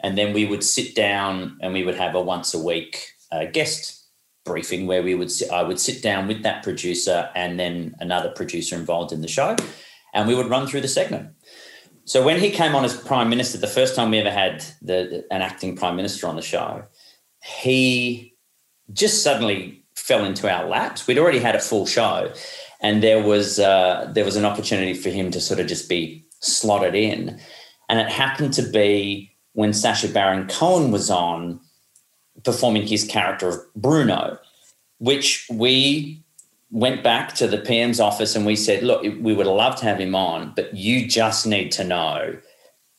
And 0.00 0.16
then 0.16 0.32
we 0.32 0.44
would 0.44 0.62
sit 0.62 0.94
down 0.94 1.58
and 1.60 1.72
we 1.72 1.82
would 1.82 1.96
have 1.96 2.14
a 2.14 2.20
once 2.20 2.54
a 2.54 2.62
week 2.62 3.06
uh, 3.32 3.46
guest 3.46 4.06
briefing 4.44 4.86
where 4.86 5.02
we 5.02 5.14
would 5.14 5.30
sit, 5.30 5.50
I 5.50 5.62
would 5.62 5.80
sit 5.80 6.02
down 6.02 6.28
with 6.28 6.42
that 6.42 6.62
producer 6.62 7.30
and 7.34 7.58
then 7.58 7.96
another 7.98 8.30
producer 8.30 8.76
involved 8.76 9.12
in 9.12 9.22
the 9.22 9.28
show, 9.28 9.56
and 10.14 10.28
we 10.28 10.34
would 10.34 10.48
run 10.48 10.66
through 10.66 10.80
the 10.80 10.88
segment. 10.88 11.30
So 12.04 12.24
when 12.24 12.38
he 12.38 12.50
came 12.50 12.74
on 12.74 12.84
as 12.84 12.96
prime 12.96 13.28
minister, 13.28 13.58
the 13.58 13.66
first 13.66 13.96
time 13.96 14.10
we 14.10 14.18
ever 14.18 14.30
had 14.30 14.64
the, 14.82 15.24
an 15.30 15.42
acting 15.42 15.76
prime 15.76 15.96
minister 15.96 16.26
on 16.26 16.36
the 16.36 16.42
show, 16.42 16.84
he 17.42 18.34
just 18.92 19.22
suddenly 19.22 19.82
fell 19.96 20.24
into 20.24 20.50
our 20.50 20.68
laps. 20.68 21.06
We'd 21.06 21.18
already 21.18 21.38
had 21.38 21.56
a 21.56 21.60
full 21.60 21.86
show, 21.86 22.32
and 22.80 23.02
there 23.02 23.22
was 23.22 23.58
uh, 23.58 24.10
there 24.14 24.24
was 24.24 24.36
an 24.36 24.44
opportunity 24.44 24.94
for 24.94 25.10
him 25.10 25.30
to 25.30 25.40
sort 25.40 25.60
of 25.60 25.66
just 25.66 25.88
be 25.88 26.24
slotted 26.40 26.94
in, 26.94 27.40
and 27.88 27.98
it 27.98 28.08
happened 28.08 28.52
to 28.54 28.62
be 28.62 29.34
when 29.52 29.72
Sacha 29.72 30.08
Baron 30.08 30.46
Cohen 30.48 30.90
was 30.90 31.10
on 31.10 31.60
performing 32.44 32.86
his 32.86 33.04
character 33.04 33.48
of 33.48 33.74
Bruno, 33.74 34.38
which 34.98 35.46
we 35.50 36.23
went 36.74 37.04
back 37.04 37.32
to 37.36 37.46
the 37.46 37.56
PM's 37.56 38.00
office 38.00 38.34
and 38.34 38.44
we 38.44 38.56
said, 38.56 38.82
look, 38.82 39.00
we 39.02 39.32
would 39.32 39.46
love 39.46 39.76
to 39.76 39.84
have 39.84 40.00
him 40.00 40.16
on, 40.16 40.52
but 40.56 40.74
you 40.74 41.06
just 41.06 41.46
need 41.46 41.70
to 41.70 41.84
know 41.84 42.36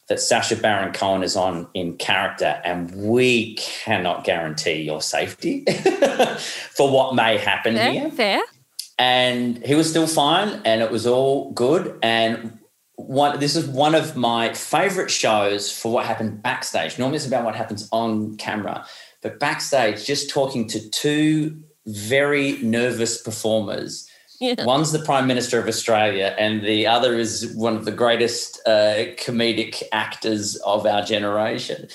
that 0.08 0.22
Sacha 0.22 0.56
Baron 0.56 0.94
Cohen 0.94 1.24
is 1.24 1.36
on 1.36 1.68
in 1.74 1.98
character 1.98 2.62
and 2.64 2.90
we 2.96 3.56
cannot 3.56 4.24
guarantee 4.24 4.82
your 4.82 5.02
safety 5.02 5.66
for 6.72 6.90
what 6.90 7.16
may 7.16 7.38
happen 7.38 7.76
Fair, 7.76 7.92
here. 7.92 8.12
fair. 8.12 8.42
And 8.98 9.58
he 9.66 9.76
was 9.76 9.90
still 9.90 10.08
fine 10.08 10.62
and 10.64 10.82
it 10.82 10.90
was 10.90 11.06
all 11.06 11.52
good. 11.52 12.00
And 12.02 12.58
one 12.96 13.42
this 13.42 13.58
is 13.58 13.68
one 13.68 13.94
of 13.94 14.16
my 14.16 14.54
favorite 14.54 15.12
shows 15.12 15.70
for 15.70 15.92
what 15.92 16.06
happened 16.06 16.42
backstage. 16.42 16.98
Normally 16.98 17.18
it's 17.18 17.28
about 17.28 17.44
what 17.44 17.56
happens 17.56 17.90
on 17.92 18.38
camera, 18.38 18.86
but 19.22 19.38
backstage, 19.38 20.06
just 20.06 20.30
talking 20.30 20.66
to 20.70 20.90
two 20.92 21.62
very 21.88 22.58
nervous 22.60 23.22
performers. 23.22 24.10
Yeah. 24.40 24.66
One's 24.66 24.92
the 24.92 25.00
Prime 25.00 25.28
Minister 25.28 25.60
of 25.60 25.68
Australia, 25.68 26.36
and 26.38 26.62
the 26.62 26.88
other 26.88 27.18
is 27.18 27.54
one 27.56 27.76
of 27.76 27.86
the 27.86 27.92
greatest 27.92 28.60
uh, 28.66 29.06
comedic 29.18 29.82
actors 29.92 30.58
of 30.58 30.86
our 30.86 31.04
generation. 31.04 31.88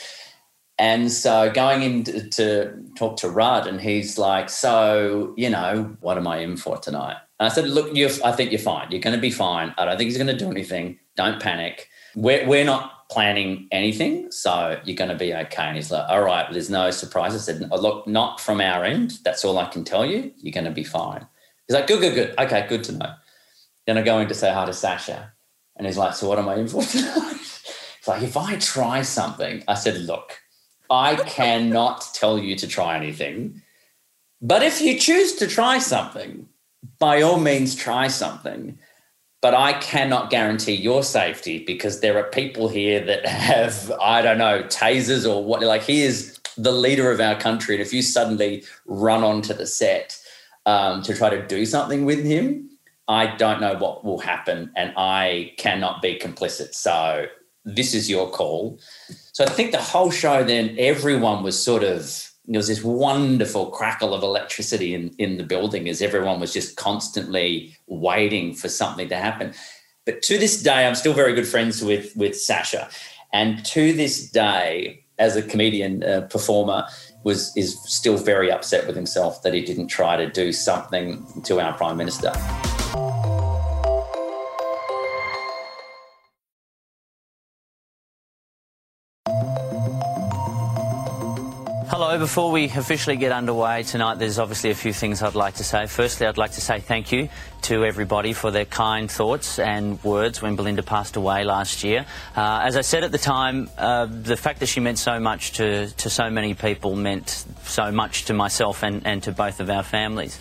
And 0.78 1.12
so 1.12 1.50
going 1.50 1.82
in 1.82 2.04
to, 2.04 2.28
to 2.30 2.75
talk 2.97 3.18
to 3.18 3.28
Rudd, 3.28 3.66
and 3.66 3.78
he's 3.78 4.16
like, 4.16 4.49
"So, 4.49 5.35
you 5.37 5.50
know, 5.50 5.94
what 6.00 6.16
am 6.16 6.26
I 6.26 6.38
in 6.38 6.56
for 6.56 6.78
tonight?" 6.78 7.16
And 7.38 7.47
I 7.47 7.52
said, 7.52 7.68
"Look, 7.68 7.94
I 8.25 8.32
think 8.32 8.50
you're 8.50 8.59
fine. 8.59 8.90
You're 8.90 9.02
going 9.02 9.14
to 9.14 9.20
be 9.20 9.30
fine. 9.30 9.75
I 9.76 9.85
don't 9.85 9.99
think 9.99 10.09
he's 10.09 10.16
going 10.16 10.35
to 10.35 10.44
do 10.44 10.50
anything. 10.50 10.99
Don't 11.16 11.42
panic. 11.42 11.90
We're 12.16 12.49
we're 12.49 12.64
not 12.64 13.00
planning 13.11 13.69
anything, 13.73 14.31
so 14.31 14.81
you're 14.85 14.97
going 14.97 15.11
to 15.11 15.17
be 15.17 15.35
okay." 15.35 15.64
And 15.64 15.76
he's 15.76 15.90
like, 15.90 16.09
"All 16.09 16.23
right, 16.23 16.50
there's 16.52 16.71
no 16.71 16.90
surprise." 16.90 17.35
I 17.35 17.38
said, 17.38 17.69
oh, 17.71 17.81
"Look, 17.81 18.07
not 18.07 18.40
from 18.40 18.61
our 18.61 18.85
end. 18.85 19.19
That's 19.25 19.45
all 19.45 19.59
I 19.59 19.67
can 19.67 19.85
tell 19.85 20.07
you. 20.07 20.33
You're 20.38 20.52
going 20.52 20.64
to 20.64 20.71
be 20.71 20.85
fine." 20.85 21.26
He's 21.67 21.75
like, 21.75 21.87
"Good, 21.87 22.00
good, 22.00 22.14
good. 22.14 22.38
Okay, 22.38 22.67
good 22.69 22.85
to 22.85 22.93
know." 22.93 23.14
Then 23.87 23.99
I 23.99 24.02
go 24.02 24.19
in 24.19 24.29
to 24.29 24.35
say 24.35 24.52
hi 24.52 24.64
to 24.64 24.73
Sacha, 24.73 25.33
and 25.76 25.87
he's 25.87 25.99
like, 25.99 26.14
"So 26.14 26.29
what 26.29 26.38
am 26.38 26.49
I 26.49 26.57
in 26.57 26.69
for 26.69 26.83
tonight?" 26.83 27.37
It's 27.99 28.09
like, 28.09 28.23
if 28.23 28.35
I 28.38 28.57
try 28.57 29.02
something, 29.02 29.62
I 29.69 29.75
said, 29.75 29.99
"Look." 29.99 30.40
I 30.90 31.14
cannot 31.26 32.09
tell 32.12 32.38
you 32.38 32.57
to 32.57 32.67
try 32.67 32.97
anything. 32.97 33.62
But 34.43 34.62
if 34.62 34.81
you 34.81 34.99
choose 34.99 35.35
to 35.37 35.47
try 35.47 35.79
something, 35.79 36.49
by 36.99 37.23
all 37.23 37.38
means 37.38 37.75
try 37.75 38.09
something. 38.09 38.79
But 39.42 39.54
I 39.54 39.73
cannot 39.75 40.28
guarantee 40.28 40.75
your 40.75 41.02
safety 41.02 41.64
because 41.64 42.00
there 42.00 42.18
are 42.18 42.25
people 42.25 42.68
here 42.68 43.00
that 43.06 43.26
have, 43.26 43.90
I 44.00 44.20
don't 44.20 44.38
know, 44.38 44.62
tasers 44.64 45.28
or 45.28 45.42
what. 45.42 45.62
Like, 45.62 45.82
he 45.82 46.02
is 46.02 46.38
the 46.59 46.73
leader 46.73 47.11
of 47.11 47.20
our 47.20 47.40
country. 47.40 47.75
And 47.75 47.82
if 47.82 47.92
you 47.92 48.02
suddenly 48.02 48.64
run 48.87 49.25
onto 49.25 49.54
the 49.54 49.66
set 49.66 50.18
um, 50.66 51.02
to 51.02 51.16
try 51.16 51.30
to 51.30 51.47
do 51.47 51.64
something 51.64 52.04
with 52.04 52.23
him, 52.23 52.68
I 53.09 53.35
don't 53.37 53.61
know 53.61 53.76
what 53.76 54.04
will 54.04 54.18
happen. 54.18 54.70
And 54.76 54.92
I 54.97 55.54
cannot 55.56 56.02
be 56.02 56.18
complicit. 56.18 56.75
So 56.75 57.26
this 57.64 57.94
is 57.94 58.11
your 58.11 58.30
call. 58.30 58.78
So 59.32 59.44
I 59.44 59.49
think 59.49 59.73
the 59.73 59.78
whole 59.80 60.11
show, 60.11 60.44
then 60.44 60.76
everyone 60.78 61.42
was 61.42 61.61
sort 61.61 61.82
of 61.82 62.29
there 62.47 62.59
was 62.59 62.68
this 62.68 62.82
wonderful 62.82 63.66
crackle 63.66 64.14
of 64.14 64.23
electricity 64.23 64.94
in, 64.94 65.14
in 65.18 65.37
the 65.37 65.44
building 65.44 65.88
as 65.88 66.02
everyone 66.02 66.40
was 66.40 66.52
just 66.52 66.76
constantly 66.76 67.76
waiting 67.87 68.54
for 68.54 68.68
something 68.68 69.09
to 69.09 69.16
happen. 69.16 69.52
But 70.06 70.23
to 70.23 70.38
this 70.38 70.62
day, 70.62 70.87
I'm 70.87 70.94
still 70.94 71.12
very 71.12 71.35
good 71.35 71.47
friends 71.47 71.85
with 71.85 72.16
with 72.16 72.38
Sacha, 72.38 72.88
and 73.32 73.64
to 73.66 73.92
this 73.92 74.30
day, 74.30 75.04
as 75.18 75.37
a 75.37 75.42
comedian 75.42 76.02
uh, 76.02 76.23
performer, 76.23 76.87
was 77.23 77.56
is 77.56 77.78
still 77.85 78.16
very 78.16 78.50
upset 78.50 78.87
with 78.87 78.97
himself 78.97 79.42
that 79.42 79.54
he 79.54 79.61
didn't 79.61 79.88
try 79.88 80.16
to 80.16 80.28
do 80.28 80.52
something 80.52 81.25
to 81.44 81.61
our 81.61 81.75
prime 81.75 81.99
minister. 81.99 82.32
Hello, 92.11 92.19
before 92.19 92.50
we 92.50 92.64
officially 92.64 93.14
get 93.14 93.31
underway 93.31 93.85
tonight, 93.85 94.19
there's 94.19 94.40
obviously 94.40 94.71
a 94.71 94.75
few 94.75 94.93
things 94.93 95.23
I'd 95.23 95.37
like 95.37 95.55
to 95.55 95.62
say. 95.62 95.87
Firstly, 95.87 96.26
I'd 96.26 96.38
like 96.38 96.50
to 96.55 96.61
say 96.61 96.81
thank 96.81 97.12
you 97.12 97.29
to 97.62 97.85
everybody 97.85 98.33
for 98.33 98.50
their 98.50 98.64
kind 98.64 99.09
thoughts 99.09 99.61
and 99.61 100.02
words 100.02 100.43
when 100.43 100.57
Belinda 100.57 100.83
passed 100.83 101.14
away 101.14 101.45
last 101.45 101.85
year. 101.85 102.05
Uh, 102.37 102.62
as 102.64 102.76
I 102.76 102.81
said 102.81 103.05
at 103.05 103.12
the 103.12 103.19
time, 103.19 103.71
uh, 103.79 104.07
the 104.07 104.37
fact 104.37 104.59
that 104.59 104.67
she 104.67 104.81
meant 104.81 104.99
so 104.99 105.21
much 105.21 105.52
to, 105.52 105.87
to 105.87 106.11
so 106.11 106.31
many 106.31 106.55
people 106.55 106.97
meant 106.97 107.47
so 107.62 107.93
much 107.93 108.25
to 108.25 108.35
myself 108.35 108.83
and, 108.83 109.07
and 109.07 109.23
to 109.23 109.31
both 109.31 109.61
of 109.61 109.71
our 109.71 109.85
families. 109.85 110.37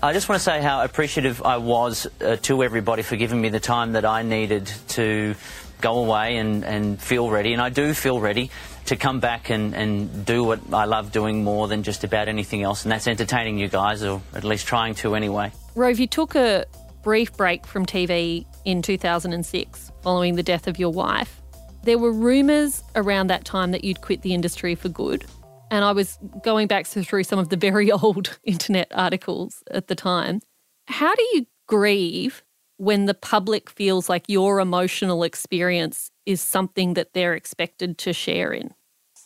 I 0.00 0.12
just 0.12 0.28
want 0.28 0.38
to 0.38 0.44
say 0.44 0.62
how 0.62 0.84
appreciative 0.84 1.42
I 1.42 1.56
was 1.56 2.06
uh, 2.20 2.36
to 2.42 2.62
everybody 2.62 3.02
for 3.02 3.16
giving 3.16 3.40
me 3.40 3.48
the 3.48 3.58
time 3.58 3.94
that 3.94 4.04
I 4.04 4.22
needed 4.22 4.70
to 4.90 5.34
go 5.80 5.98
away 5.98 6.36
and, 6.36 6.64
and 6.64 7.00
feel 7.00 7.28
ready. 7.28 7.52
And 7.52 7.62
I 7.62 7.70
do 7.70 7.94
feel 7.94 8.20
ready 8.20 8.50
to 8.88 8.96
come 8.96 9.20
back 9.20 9.50
and, 9.50 9.74
and 9.74 10.24
do 10.24 10.42
what 10.42 10.60
I 10.72 10.86
love 10.86 11.12
doing 11.12 11.44
more 11.44 11.68
than 11.68 11.82
just 11.82 12.04
about 12.04 12.26
anything 12.28 12.62
else, 12.62 12.84
and 12.84 12.92
that's 12.92 13.06
entertaining 13.06 13.58
you 13.58 13.68
guys, 13.68 14.02
or 14.02 14.22
at 14.34 14.44
least 14.44 14.66
trying 14.66 14.94
to 14.96 15.14
anyway. 15.14 15.52
Rove, 15.74 15.98
you 15.98 16.06
took 16.06 16.34
a 16.34 16.64
brief 17.02 17.36
break 17.36 17.66
from 17.66 17.84
TV 17.84 18.46
in 18.64 18.80
2006 18.80 19.92
following 20.02 20.36
the 20.36 20.42
death 20.42 20.66
of 20.66 20.78
your 20.78 20.90
wife. 20.90 21.40
There 21.84 21.98
were 21.98 22.12
rumours 22.12 22.82
around 22.96 23.28
that 23.28 23.44
time 23.44 23.72
that 23.72 23.84
you'd 23.84 24.00
quit 24.00 24.22
the 24.22 24.34
industry 24.34 24.74
for 24.74 24.88
good. 24.88 25.24
And 25.70 25.84
I 25.84 25.92
was 25.92 26.18
going 26.42 26.66
back 26.66 26.86
through 26.86 27.24
some 27.24 27.38
of 27.38 27.50
the 27.50 27.56
very 27.56 27.92
old 27.92 28.38
internet 28.42 28.88
articles 28.94 29.62
at 29.70 29.88
the 29.88 29.94
time. 29.94 30.40
How 30.86 31.14
do 31.14 31.22
you 31.34 31.46
grieve 31.66 32.42
when 32.78 33.04
the 33.04 33.14
public 33.14 33.68
feels 33.68 34.08
like 34.08 34.24
your 34.28 34.60
emotional 34.60 35.24
experience 35.24 36.10
is 36.24 36.40
something 36.40 36.94
that 36.94 37.12
they're 37.12 37.34
expected 37.34 37.98
to 37.98 38.14
share 38.14 38.52
in? 38.52 38.72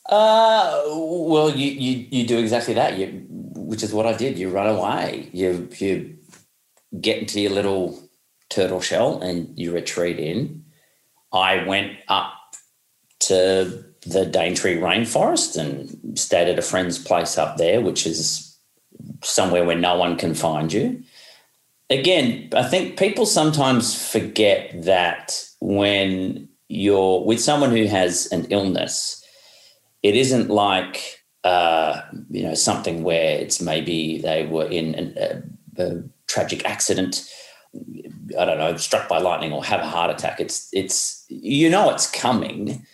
Uh, 0.06 0.82
well, 0.87 1.50
you, 1.50 1.71
you 1.71 2.06
you 2.11 2.26
do 2.26 2.38
exactly 2.38 2.75
that. 2.75 2.99
You, 2.99 3.25
which 3.28 3.82
is 3.82 3.94
what 3.94 4.06
I 4.06 4.12
did. 4.14 4.38
You 4.38 4.50
run 4.50 4.68
away. 4.68 5.30
You 5.32 5.68
you 5.78 6.18
get 7.00 7.18
into 7.18 7.40
your 7.40 7.52
little 7.52 8.00
turtle 8.50 8.80
shell 8.80 9.21
and 9.23 9.59
you 9.59 9.73
retreat 9.73 10.18
in. 10.18 10.64
I 11.32 11.64
went 11.64 11.92
up 12.09 12.32
to 13.21 13.85
the 14.06 14.26
Daintree 14.26 14.78
rainforest 14.78 15.56
and 15.56 16.18
stayed 16.18 16.49
at 16.49 16.59
a 16.59 16.62
friend's 16.62 16.99
place 16.99 17.38
up 17.38 17.56
there, 17.56 17.80
which 17.80 18.06
is 18.06 18.59
somewhere 19.23 19.64
where 19.64 19.76
no 19.78 19.97
one 19.97 20.16
can 20.16 20.35
find 20.35 20.73
you. 20.73 21.02
again, 21.90 22.49
I 22.54 22.64
think 22.64 22.99
people 22.99 23.26
sometimes 23.26 24.11
forget 24.11 24.71
that 24.85 25.44
when 25.61 26.49
you're 26.68 27.25
with 27.25 27.40
someone 27.40 27.71
who 27.71 27.87
has 27.87 28.26
an 28.32 28.47
illness, 28.50 29.22
it 30.02 30.16
isn't 30.16 30.49
like 30.50 31.23
uh, 31.44 32.00
you 32.30 32.42
know 32.42 32.54
something 32.54 33.02
where 33.02 33.38
it's 33.38 33.61
maybe 33.61 34.18
they 34.18 34.47
were 34.47 34.66
in 34.66 34.94
an, 34.94 35.14
a, 35.18 35.82
a 35.82 36.02
tragic 36.28 36.64
accident. 36.64 37.28
I 38.38 38.44
don't 38.44 38.59
know, 38.59 38.76
struck 38.76 39.09
by 39.09 39.18
lightning 39.18 39.52
or 39.52 39.64
have 39.64 39.80
a 39.80 39.87
heart 39.87 40.11
attack. 40.11 40.40
It's 40.40 40.68
it's 40.73 41.25
you 41.28 41.71
know 41.71 41.90
it's 41.90 42.11
coming. 42.11 42.87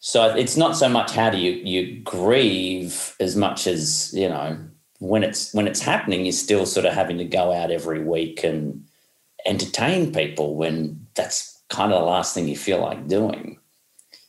So 0.00 0.34
it's 0.34 0.56
not 0.56 0.76
so 0.76 0.88
much 0.88 1.12
how 1.12 1.30
do 1.30 1.38
you 1.38 1.52
you 1.52 2.00
grieve 2.02 3.16
as 3.20 3.36
much 3.36 3.66
as 3.66 4.12
you 4.12 4.28
know 4.28 4.58
when 4.98 5.22
it's 5.22 5.52
when 5.52 5.66
it's 5.66 5.80
happening, 5.80 6.24
you're 6.24 6.32
still 6.32 6.66
sort 6.66 6.86
of 6.86 6.94
having 6.94 7.18
to 7.18 7.24
go 7.24 7.52
out 7.52 7.70
every 7.70 8.02
week 8.02 8.42
and 8.44 8.86
entertain 9.46 10.12
people 10.12 10.56
when 10.56 11.06
that's 11.14 11.62
kind 11.68 11.92
of 11.92 12.00
the 12.00 12.06
last 12.06 12.34
thing 12.34 12.48
you 12.48 12.56
feel 12.56 12.80
like 12.80 13.06
doing. 13.06 13.58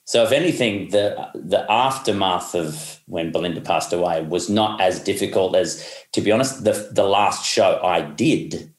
So, 0.06 0.24
if 0.24 0.32
anything, 0.32 0.90
the 0.90 1.30
the 1.34 1.70
aftermath 1.70 2.54
of 2.54 3.02
when 3.08 3.32
Belinda 3.32 3.62
passed 3.62 3.92
away 3.92 4.22
was 4.22 4.50
not 4.50 4.80
as 4.80 5.00
difficult 5.00 5.56
as, 5.56 5.84
to 6.14 6.22
be 6.22 6.32
honest, 6.32 6.64
the 6.64 6.90
the 6.92 7.04
last 7.04 7.46
show 7.46 7.82
I 7.84 8.02
did 8.02 8.72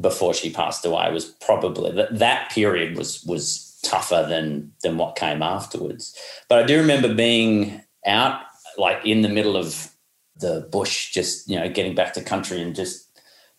before 0.00 0.32
she 0.32 0.50
passed 0.50 0.84
away 0.84 1.12
was 1.12 1.26
probably 1.26 1.92
that 1.92 2.18
that 2.18 2.50
period 2.50 2.96
was 2.96 3.24
was 3.24 3.78
tougher 3.84 4.24
than 4.28 4.72
than 4.82 4.96
what 4.96 5.16
came 5.16 5.42
afterwards. 5.42 6.16
But 6.48 6.60
I 6.60 6.62
do 6.66 6.78
remember 6.78 7.12
being 7.12 7.82
out 8.06 8.40
like 8.78 9.04
in 9.04 9.22
the 9.22 9.28
middle 9.28 9.56
of 9.56 9.90
the 10.36 10.68
bush, 10.70 11.12
just 11.12 11.48
you 11.48 11.58
know, 11.58 11.68
getting 11.68 11.94
back 11.94 12.12
to 12.14 12.22
country 12.22 12.62
and 12.62 12.74
just 12.74 13.08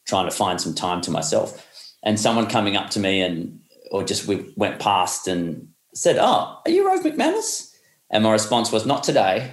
trying 0.07 0.25
to 0.25 0.35
find 0.35 0.59
some 0.59 0.73
time 0.73 1.01
to 1.01 1.11
myself. 1.11 1.67
And 2.01 2.19
someone 2.19 2.47
coming 2.47 2.75
up 2.75 2.89
to 2.91 2.99
me 2.99 3.21
and 3.21 3.59
or 3.91 4.03
just 4.03 4.25
we 4.25 4.53
went 4.55 4.79
past 4.79 5.27
and 5.27 5.67
said, 5.93 6.17
"Oh, 6.19 6.59
are 6.65 6.71
you 6.71 6.87
Rove 6.87 7.03
McManus?" 7.03 7.75
And 8.09 8.23
my 8.23 8.31
response 8.31 8.71
was, 8.71 8.85
"Not 8.85 9.03
today." 9.03 9.51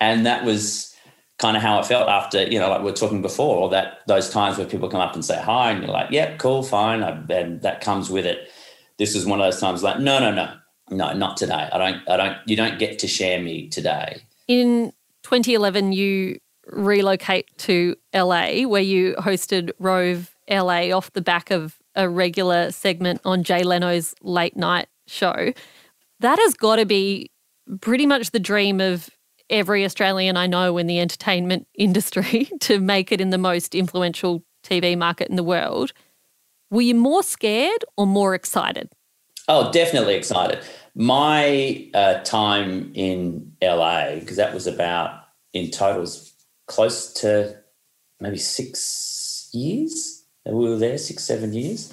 And 0.00 0.26
that 0.26 0.44
was 0.44 0.94
kind 1.38 1.56
of 1.56 1.62
how 1.62 1.78
it 1.78 1.86
felt 1.86 2.08
after, 2.08 2.42
you 2.42 2.58
know, 2.58 2.68
like 2.68 2.82
we 2.82 2.90
are 2.90 2.94
talking 2.94 3.22
before, 3.22 3.56
or 3.56 3.70
that 3.70 3.98
those 4.06 4.28
times 4.30 4.58
where 4.58 4.66
people 4.66 4.88
come 4.88 5.00
up 5.00 5.14
and 5.14 5.24
say 5.24 5.40
hi, 5.40 5.70
and 5.70 5.82
you're 5.82 5.92
like, 5.92 6.10
"Yeah, 6.10 6.36
cool, 6.36 6.62
fine," 6.62 7.02
and 7.02 7.62
that 7.62 7.80
comes 7.80 8.10
with 8.10 8.26
it. 8.26 8.50
This 8.98 9.14
is 9.14 9.24
one 9.24 9.40
of 9.40 9.46
those 9.46 9.60
times 9.60 9.82
like, 9.82 10.00
"No, 10.00 10.18
no, 10.18 10.32
no, 10.32 10.52
no, 10.90 11.12
not 11.12 11.36
today. 11.36 11.68
I 11.72 11.78
don't, 11.78 12.08
I 12.08 12.16
don't. 12.16 12.36
You 12.46 12.56
don't 12.56 12.78
get 12.78 12.98
to 13.00 13.08
share 13.08 13.40
me 13.40 13.68
today." 13.68 14.22
In 14.48 14.92
2011, 15.22 15.92
you 15.92 16.38
relocate 16.66 17.46
to 17.58 17.96
LA, 18.12 18.66
where 18.66 18.82
you 18.82 19.14
hosted 19.14 19.70
Rove 19.78 20.34
LA 20.50 20.90
off 20.90 21.12
the 21.12 21.22
back 21.22 21.50
of 21.50 21.78
a 21.94 22.08
regular 22.08 22.70
segment 22.70 23.20
on 23.24 23.42
Jay 23.42 23.62
Leno's 23.62 24.14
late 24.22 24.56
night 24.56 24.88
show. 25.08 25.52
That 26.20 26.38
has 26.38 26.54
got 26.54 26.76
to 26.76 26.86
be 26.86 27.30
pretty 27.80 28.06
much 28.06 28.30
the 28.30 28.40
dream 28.40 28.80
of 28.80 29.10
every 29.50 29.84
Australian 29.84 30.36
I 30.36 30.46
know 30.46 30.78
in 30.78 30.86
the 30.86 31.00
entertainment 31.00 31.66
industry 31.74 32.48
to 32.60 32.80
make 32.80 33.12
it 33.12 33.20
in 33.20 33.30
the 33.30 33.38
most 33.38 33.74
influential 33.74 34.42
TV 34.64 34.96
market 34.96 35.28
in 35.28 35.36
the 35.36 35.44
world. 35.44 35.92
Were 36.70 36.82
you 36.82 36.94
more 36.94 37.22
scared 37.22 37.84
or 37.96 38.06
more 38.06 38.34
excited? 38.34 38.90
Oh, 39.48 39.72
definitely 39.72 40.14
excited. 40.14 40.58
My 40.94 41.88
uh, 41.94 42.20
time 42.22 42.90
in 42.94 43.52
LA, 43.62 44.16
because 44.16 44.36
that 44.36 44.52
was 44.52 44.66
about 44.66 45.22
in 45.54 45.70
total 45.70 46.02
was 46.02 46.34
close 46.66 47.12
to 47.14 47.56
maybe 48.20 48.36
six 48.36 49.48
years. 49.54 50.24
We 50.44 50.68
were 50.68 50.76
there 50.76 50.98
six, 50.98 51.24
seven 51.24 51.54
years. 51.54 51.92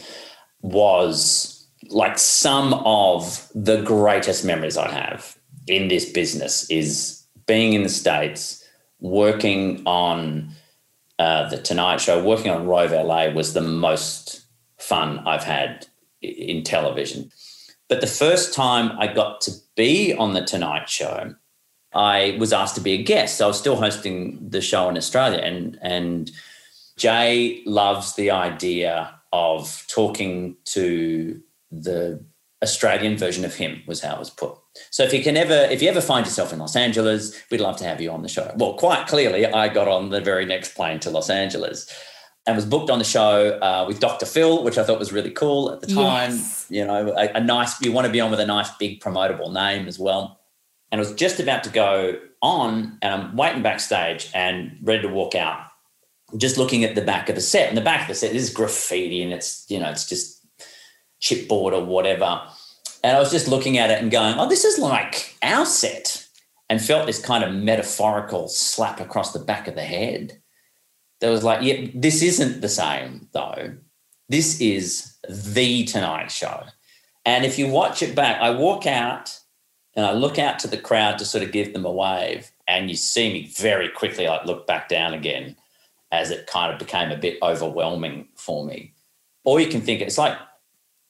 Was 0.62 1.55
like 1.90 2.18
some 2.18 2.74
of 2.86 3.50
the 3.54 3.82
greatest 3.82 4.46
memories 4.46 4.78
I 4.78 4.92
have 4.92 5.38
in 5.68 5.88
this 5.88 6.10
business 6.12 6.70
is 6.70 7.24
being 7.46 7.74
in 7.74 7.84
the 7.84 7.90
States, 7.90 8.64
working 9.00 9.82
on 9.86 10.52
uh, 11.20 11.50
the 11.50 11.58
Tonight 11.58 12.02
Show, 12.02 12.24
working 12.24 12.52
on 12.52 12.68
Rove 12.68 12.92
LA 12.92 13.30
was 13.30 13.54
the 13.54 13.62
most 13.62 14.46
fun 14.78 15.20
I've 15.20 15.44
had 15.44 15.88
in 16.22 16.64
television. 16.64 17.32
But 17.88 18.02
the 18.02 18.08
first 18.08 18.54
time 18.54 18.98
I 19.00 19.08
got 19.08 19.42
to 19.42 19.52
be 19.76 20.14
on 20.14 20.34
the 20.34 20.44
Tonight 20.44 20.90
Show, 20.90 21.36
I 21.94 22.36
was 22.40 22.52
asked 22.52 22.76
to 22.76 22.82
be 22.82 22.94
a 22.94 23.04
guest. 23.04 23.38
So 23.38 23.46
I 23.46 23.48
was 23.50 23.60
still 23.60 23.76
hosting 23.76 24.50
the 24.50 24.62
show 24.62 24.90
in 24.90 24.98
Australia, 24.98 25.40
and 25.40 25.80
and 25.82 26.32
Jay 26.98 27.62
loves 27.66 28.16
the 28.16 28.32
idea 28.32 29.14
of 29.32 29.86
talking 29.88 30.58
to 30.66 31.42
the 31.72 32.24
Australian 32.64 33.18
version 33.18 33.46
of 33.46 33.56
him 33.56 33.84
was 33.88 34.02
how 34.02 34.16
it 34.16 34.20
was 34.20 34.30
put. 34.30 34.58
So 34.92 35.04
if 35.04 35.14
you 35.14 35.24
can 35.24 35.38
ever, 35.38 35.68
if 35.72 35.82
you 35.82 35.90
ever 35.90 36.02
find 36.02 36.26
yourself 36.26 36.52
in 36.54 36.60
Los 36.60 36.76
Angeles, 36.76 37.42
we'd 37.52 37.62
love 37.62 37.78
to 37.78 37.84
have 37.86 38.02
you 38.02 38.12
on 38.12 38.22
the 38.22 38.30
show. 38.30 38.54
Well, 38.58 38.74
quite 38.74 39.08
clearly, 39.08 39.46
I 39.46 39.68
got 39.70 39.88
on 39.88 40.10
the 40.10 40.22
very 40.22 40.46
next 40.46 40.76
plane 40.76 41.00
to 41.02 41.10
Los 41.10 41.30
Angeles 41.30 41.92
and 42.48 42.56
was 42.56 42.66
booked 42.66 42.90
on 42.90 43.00
the 43.00 43.06
show 43.06 43.58
uh, 43.60 43.86
with 43.88 44.00
Dr. 44.00 44.26
Phil, 44.26 44.64
which 44.64 44.78
I 44.78 44.84
thought 44.84 45.00
was 45.00 45.12
really 45.12 45.32
cool 45.32 45.72
at 45.72 45.82
the 45.82 45.88
time. 45.88 46.32
Yes. 46.32 46.68
You 46.70 46.86
know, 46.86 47.14
a, 47.18 47.32
a 47.36 47.42
nice, 47.42 47.82
you 47.82 47.92
want 47.92 48.06
to 48.06 48.14
be 48.14 48.22
on 48.22 48.30
with 48.32 48.40
a 48.40 48.46
nice, 48.46 48.70
big 48.78 49.02
promotable 49.02 49.52
name 49.52 49.88
as 49.88 49.98
well 49.98 50.40
and 50.92 51.00
I 51.00 51.04
was 51.04 51.14
just 51.14 51.40
about 51.40 51.64
to 51.66 51.70
go 51.70 52.18
on, 52.42 52.98
and 53.02 53.14
I'm 53.14 53.36
waiting 53.36 53.62
backstage 53.64 54.30
and 54.34 54.78
ready 54.82 55.02
to 55.02 55.08
walk 55.10 55.36
out. 55.36 55.60
Just 56.38 56.58
looking 56.58 56.84
at 56.84 56.96
the 56.96 57.02
back 57.02 57.28
of 57.28 57.36
the 57.36 57.42
set, 57.42 57.68
and 57.68 57.78
the 57.78 57.82
back 57.82 58.04
of 58.04 58.08
the 58.08 58.16
set 58.16 58.36
is 58.36 58.50
graffiti, 58.50 59.22
and 59.22 59.34
it's 59.34 59.66
you 59.70 59.80
know 59.80 59.90
it's 59.90 60.08
just 60.08 60.35
chipboard 61.22 61.74
or 61.74 61.84
whatever. 61.84 62.42
And 63.04 63.16
I 63.16 63.20
was 63.20 63.32
just 63.32 63.48
looking 63.48 63.78
at 63.78 63.92
it 63.92 64.02
and 64.02 64.12
going, 64.12 64.38
"Oh, 64.40 64.50
this 64.50 64.66
is 64.66 64.80
like 64.80 65.38
our 65.42 65.66
set," 65.66 66.26
and 66.70 66.84
felt 66.84 67.06
this 67.06 67.24
kind 67.24 67.44
of 67.44 67.54
metaphorical 67.54 68.48
slap 68.48 69.00
across 69.00 69.32
the 69.32 69.40
back 69.40 69.68
of 69.68 69.76
the 69.76 69.84
head. 69.84 70.42
That 71.22 71.30
was 71.30 71.44
like, 71.44 71.62
"Yeah, 71.62 71.88
this 71.94 72.22
isn't 72.22 72.62
the 72.62 72.70
same 72.70 73.30
though. 73.32 73.76
This 74.28 74.60
is 74.60 75.16
the 75.30 75.84
Tonight 75.86 76.32
Show." 76.32 76.64
And 77.26 77.46
if 77.46 77.58
you 77.58 77.68
watch 77.68 78.04
it 78.04 78.16
back, 78.16 78.42
I 78.42 78.52
walk 78.52 78.86
out 78.86 79.40
and 79.96 80.06
I 80.06 80.12
look 80.12 80.38
out 80.38 80.60
to 80.60 80.68
the 80.68 80.78
crowd 80.78 81.18
to 81.20 81.26
sort 81.26 81.44
of 81.44 81.52
give 81.52 81.74
them 81.74 81.86
a 81.86 81.92
wave, 81.92 82.52
and 82.68 82.90
you 82.90 82.96
see 82.96 83.32
me 83.32 83.48
very 83.48 83.90
quickly 83.90 84.28
like 84.28 84.46
look 84.46 84.68
back 84.68 84.90
down 84.90 85.14
again 85.14 85.56
as 86.12 86.32
it 86.32 86.48
kind 86.48 86.72
of 86.72 86.80
became 86.80 87.12
a 87.12 87.18
bit 87.18 87.38
overwhelming 87.42 88.28
for 88.36 88.66
me. 88.66 88.94
Or 89.44 89.60
you 89.60 89.68
can 89.68 89.82
think 89.82 90.02
it's 90.02 90.18
like 90.18 90.38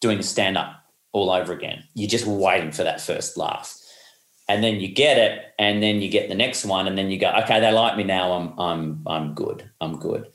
doing 0.06 0.22
stand 0.22 0.56
up 0.56 0.72
all 1.14 1.32
over 1.32 1.52
again. 1.52 1.84
You're 1.96 2.10
just 2.10 2.28
waiting 2.28 2.72
for 2.72 2.84
that 2.84 3.02
first 3.02 3.38
laugh. 3.38 3.76
And 4.48 4.64
then 4.64 4.80
you 4.80 4.88
get 4.88 5.18
it, 5.18 5.44
and 5.58 5.82
then 5.82 6.02
you 6.02 6.10
get 6.10 6.30
the 6.30 6.36
next 6.36 6.66
one, 6.66 6.86
and 6.88 6.96
then 6.96 7.10
you 7.10 7.18
go, 7.18 7.32
okay, 7.44 7.60
they 7.60 7.72
like 7.72 7.98
me 7.98 8.04
now. 8.04 8.34
I'm 8.34 8.60
I'm 8.60 9.04
I'm 9.08 9.34
good. 9.34 9.68
I'm 9.82 9.98
good. 9.98 10.28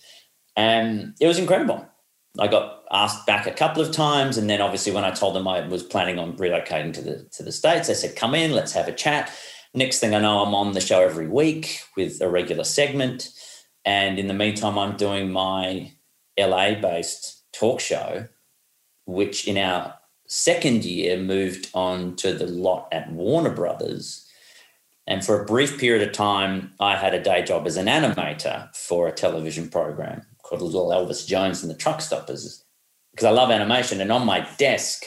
And 0.57 1.15
it 1.21 1.29
was 1.29 1.39
incredible. 1.39 1.87
I 2.39 2.49
got 2.49 2.83
asked 2.91 3.25
back 3.27 3.47
a 3.47 3.53
couple 3.53 3.83
of 3.83 3.93
times, 3.93 4.37
and 4.37 4.51
then 4.51 4.61
obviously 4.61 4.91
when 4.91 5.05
I 5.05 5.13
told 5.13 5.37
them 5.37 5.47
I 5.47 5.61
was 5.69 5.85
planning 5.85 6.19
on 6.19 6.37
relocating 6.37 6.93
to 6.95 7.03
the 7.03 7.29
to 7.37 7.45
the 7.45 7.53
states, 7.53 7.87
they 7.87 7.95
said, 7.95 8.17
"Come 8.17 8.35
in, 8.35 8.51
let's 8.51 8.73
have 8.73 8.89
a 8.89 8.93
chat." 9.05 9.33
Next 9.75 10.01
thing 10.01 10.13
I 10.13 10.21
know, 10.21 10.41
I'm 10.41 10.57
on 10.57 10.73
the 10.73 10.81
show 10.81 11.01
every 11.01 11.29
week 11.29 11.83
with 11.97 12.21
a 12.21 12.29
regular 12.29 12.65
segment, 12.65 13.29
and 13.85 14.19
in 14.19 14.27
the 14.27 14.35
meantime, 14.35 14.77
I'm 14.77 14.97
doing 14.97 15.31
my 15.31 15.93
LA-based 16.37 17.45
talk 17.53 17.79
show, 17.79 18.27
which 19.11 19.47
in 19.47 19.59
our 19.59 19.95
second 20.27 20.85
year 20.85 21.17
moved 21.17 21.71
on 21.75 22.17
to 22.17 22.33
the 22.33 22.47
lot 22.47 22.89
at 22.93 23.13
Warner 23.13 23.51
Brothers. 23.51 24.27
And 25.07 25.25
for 25.25 25.43
a 25.43 25.47
brief 25.47 25.79
period 25.79 26.07
of 26.07 26.15
time, 26.15 26.73
I 26.79 26.97
had 26.97 27.15
a 27.15 27.23
day 27.23 27.43
job 27.43 27.67
as 27.67 27.77
an 27.77 27.87
animator 27.87 28.75
for 28.77 29.09
a 29.09 29.13
television 29.13 29.69
program 29.69 30.23
called 30.43 30.63
Little 30.63 30.91
Elvis 30.91 31.27
Jones 31.27 31.63
and 31.63 31.71
the 31.71 31.77
Truck 31.77 32.01
Stoppers 32.01 32.65
because 33.11 33.27
I 33.27 33.31
love 33.31 33.51
animation. 33.51 34.01
And 34.01 34.13
on 34.13 34.25
my 34.25 34.47
desk, 34.57 35.05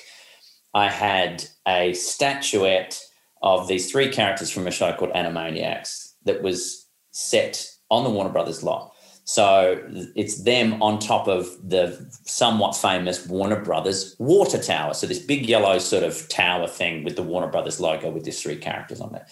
I 0.74 0.90
had 0.90 1.46
a 1.68 1.94
statuette 1.94 3.00
of 3.42 3.68
these 3.68 3.92
three 3.92 4.10
characters 4.10 4.50
from 4.50 4.68
a 4.68 4.72
show 4.72 4.94
called 4.94 5.14
Animaniacs 5.14 6.14
that 6.26 6.42
was 6.42 6.88
set 7.12 7.70
on 7.90 8.04
the 8.04 8.10
Warner 8.10 8.32
Brothers 8.32 8.64
lot. 8.64 8.93
So 9.26 9.82
it's 10.16 10.44
them 10.44 10.82
on 10.82 11.00
top 11.00 11.28
of 11.28 11.48
the 11.68 12.06
somewhat 12.26 12.76
famous 12.76 13.26
Warner 13.28 13.62
Brothers 13.62 14.16
water 14.20 14.62
tower. 14.62 14.94
So 14.94 15.08
this 15.08 15.20
big 15.20 15.48
yellow 15.48 15.80
sort 15.80 16.04
of 16.04 16.28
tower 16.28 16.68
thing 16.68 17.04
with 17.04 17.16
the 17.16 17.24
Warner 17.24 17.48
Brothers 17.48 17.80
logo 17.80 18.10
with 18.10 18.26
these 18.26 18.42
three 18.42 18.58
characters 18.58 19.00
on 19.00 19.16
it. 19.16 19.24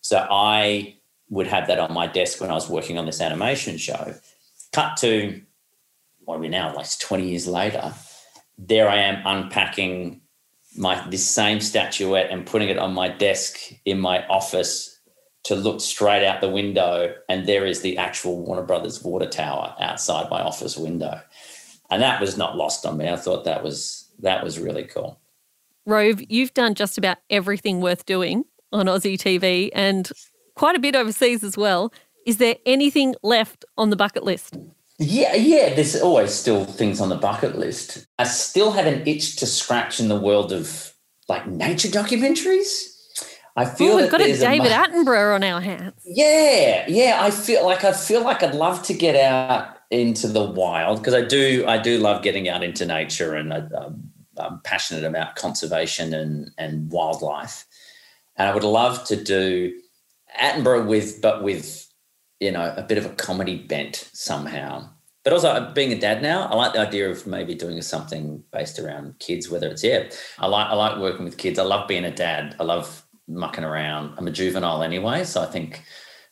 So 0.00 0.26
I 0.30 0.96
would 1.28 1.46
have 1.48 1.66
that 1.66 1.80
on 1.80 1.92
my 1.92 2.06
desk 2.06 2.40
when 2.40 2.50
I 2.50 2.54
was 2.54 2.68
working 2.68 2.98
on 2.98 3.06
this 3.06 3.20
animation 3.20 3.78
show. 3.78 4.14
Cut 4.72 4.96
to 4.98 5.40
what 6.24 6.36
are 6.36 6.40
we 6.40 6.48
now, 6.48 6.74
like 6.74 6.86
20 6.98 7.28
years 7.28 7.46
later, 7.46 7.92
there 8.58 8.88
I 8.88 8.96
am 8.96 9.26
unpacking 9.26 10.20
my 10.76 11.06
this 11.08 11.28
same 11.28 11.60
statuette 11.60 12.30
and 12.30 12.46
putting 12.46 12.68
it 12.68 12.78
on 12.78 12.94
my 12.94 13.08
desk 13.08 13.58
in 13.84 13.98
my 13.98 14.26
office 14.28 14.91
to 15.44 15.56
look 15.56 15.80
straight 15.80 16.24
out 16.24 16.40
the 16.40 16.48
window, 16.48 17.14
and 17.28 17.46
there 17.46 17.66
is 17.66 17.80
the 17.80 17.98
actual 17.98 18.40
Warner 18.44 18.62
Brothers 18.62 19.02
water 19.02 19.26
tower 19.26 19.74
outside 19.80 20.30
my 20.30 20.40
office 20.40 20.76
window. 20.76 21.20
and 21.90 22.00
that 22.00 22.20
was 22.20 22.38
not 22.38 22.56
lost 22.56 22.86
on 22.86 22.96
me. 22.96 23.08
I 23.08 23.16
thought 23.16 23.44
that 23.44 23.62
was 23.62 24.08
that 24.20 24.42
was 24.42 24.58
really 24.58 24.84
cool. 24.84 25.20
Rove, 25.84 26.22
you've 26.28 26.54
done 26.54 26.74
just 26.74 26.96
about 26.96 27.18
everything 27.28 27.80
worth 27.80 28.06
doing 28.06 28.44
on 28.72 28.86
Aussie 28.86 29.18
TV 29.18 29.70
and 29.74 30.10
quite 30.54 30.76
a 30.76 30.80
bit 30.80 30.94
overseas 30.94 31.44
as 31.44 31.56
well. 31.56 31.92
Is 32.24 32.38
there 32.38 32.56
anything 32.64 33.14
left 33.22 33.64
on 33.76 33.90
the 33.90 33.96
bucket 33.96 34.22
list? 34.22 34.56
Yeah, 34.98 35.34
yeah, 35.34 35.74
there's 35.74 36.00
always 36.00 36.32
still 36.32 36.64
things 36.64 37.00
on 37.00 37.08
the 37.08 37.16
bucket 37.16 37.58
list. 37.58 38.06
I 38.18 38.24
still 38.24 38.70
have 38.72 38.86
an 38.86 39.06
itch 39.06 39.36
to 39.36 39.46
scratch 39.46 39.98
in 39.98 40.08
the 40.08 40.20
world 40.20 40.52
of 40.52 40.94
like 41.28 41.46
nature 41.46 41.88
documentaries. 41.88 42.91
I 43.56 43.66
feel 43.66 43.94
Ooh, 43.94 43.96
we've 43.96 44.10
got 44.10 44.22
a 44.22 44.32
David 44.32 44.70
mu- 44.70 44.70
Attenborough 44.70 45.34
on 45.34 45.44
our 45.44 45.60
hands. 45.60 46.00
Yeah, 46.06 46.86
yeah. 46.88 47.18
I 47.20 47.30
feel 47.30 47.64
like 47.64 47.84
I 47.84 47.92
feel 47.92 48.22
like 48.22 48.42
I'd 48.42 48.54
love 48.54 48.82
to 48.84 48.94
get 48.94 49.14
out 49.14 49.76
into 49.90 50.26
the 50.26 50.42
wild 50.42 50.98
because 50.98 51.14
I 51.14 51.22
do. 51.22 51.64
I 51.66 51.76
do 51.76 51.98
love 51.98 52.22
getting 52.22 52.48
out 52.48 52.62
into 52.62 52.86
nature, 52.86 53.34
and 53.34 53.52
I, 53.52 53.62
I'm, 53.76 54.10
I'm 54.38 54.60
passionate 54.60 55.04
about 55.04 55.36
conservation 55.36 56.14
and 56.14 56.50
and 56.56 56.90
wildlife. 56.90 57.66
And 58.36 58.48
I 58.48 58.54
would 58.54 58.64
love 58.64 59.04
to 59.04 59.22
do 59.22 59.78
Attenborough 60.40 60.86
with, 60.86 61.20
but 61.20 61.42
with 61.42 61.86
you 62.40 62.50
know 62.50 62.72
a 62.74 62.82
bit 62.82 62.96
of 62.96 63.04
a 63.04 63.10
comedy 63.10 63.58
bent 63.58 64.08
somehow. 64.14 64.88
But 65.24 65.34
also 65.34 65.50
uh, 65.50 65.72
being 65.72 65.92
a 65.92 65.98
dad 65.98 66.22
now, 66.22 66.46
I 66.46 66.56
like 66.56 66.72
the 66.72 66.80
idea 66.80 67.08
of 67.10 67.26
maybe 67.26 67.54
doing 67.54 67.80
something 67.82 68.42
based 68.50 68.78
around 68.78 69.18
kids. 69.18 69.50
Whether 69.50 69.68
it's 69.68 69.84
yeah, 69.84 70.08
I 70.38 70.46
like 70.46 70.68
I 70.68 70.74
like 70.74 70.98
working 70.98 71.26
with 71.26 71.36
kids. 71.36 71.58
I 71.58 71.64
love 71.64 71.86
being 71.86 72.06
a 72.06 72.10
dad. 72.10 72.56
I 72.58 72.64
love 72.64 73.01
mucking 73.34 73.64
around. 73.64 74.14
I'm 74.16 74.26
a 74.26 74.32
juvenile 74.32 74.82
anyway, 74.82 75.24
so 75.24 75.42
I 75.42 75.46
think 75.46 75.82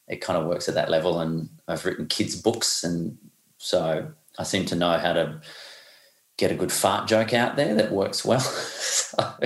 it 0.08 0.20
kind 0.20 0.38
of 0.38 0.46
works 0.46 0.68
at 0.68 0.74
that 0.74 0.90
level. 0.90 1.20
And 1.20 1.48
I've 1.68 1.84
written 1.84 2.06
kids' 2.06 2.40
books, 2.40 2.84
and 2.84 3.16
so 3.58 4.10
I 4.38 4.42
seem 4.42 4.66
to 4.66 4.76
know 4.76 4.98
how 4.98 5.12
to 5.12 5.40
get 6.36 6.50
a 6.50 6.54
good 6.54 6.72
fart 6.72 7.06
joke 7.06 7.34
out 7.34 7.56
there 7.56 7.74
that 7.74 7.92
works 7.92 8.24
well. 8.24 8.40
so, 8.40 9.36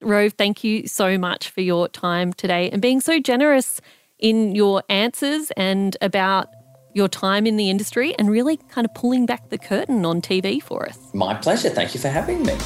Rove, 0.00 0.34
thank 0.34 0.62
you 0.62 0.86
so 0.86 1.18
much 1.18 1.50
for 1.50 1.60
your 1.60 1.88
time 1.88 2.32
today 2.32 2.70
and 2.70 2.80
being 2.80 3.00
so 3.00 3.18
generous 3.18 3.80
in 4.18 4.54
your 4.54 4.82
answers 4.88 5.50
and 5.56 5.96
about 6.00 6.48
your 6.94 7.08
time 7.08 7.46
in 7.46 7.56
the 7.56 7.68
industry 7.68 8.14
and 8.18 8.30
really 8.30 8.56
kind 8.56 8.84
of 8.84 8.94
pulling 8.94 9.26
back 9.26 9.50
the 9.50 9.58
curtain 9.58 10.06
on 10.06 10.22
TV 10.22 10.62
for 10.62 10.88
us. 10.88 10.98
my 11.12 11.34
pleasure. 11.34 11.68
Thank 11.68 11.92
you 11.92 12.00
for 12.00 12.08
having 12.08 12.44
me. 12.44 12.56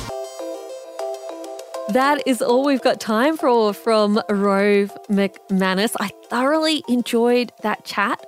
That 1.93 2.23
is 2.27 2.43
all 2.43 2.67
we've 2.67 2.83
got 2.83 3.01
time 3.01 3.39
for 3.39 3.73
from 3.73 4.21
Rove 4.29 4.95
McManus. 5.09 5.97
I 5.99 6.11
thoroughly 6.29 6.85
enjoyed 6.87 7.51
that 7.63 7.87
chat, 7.87 8.23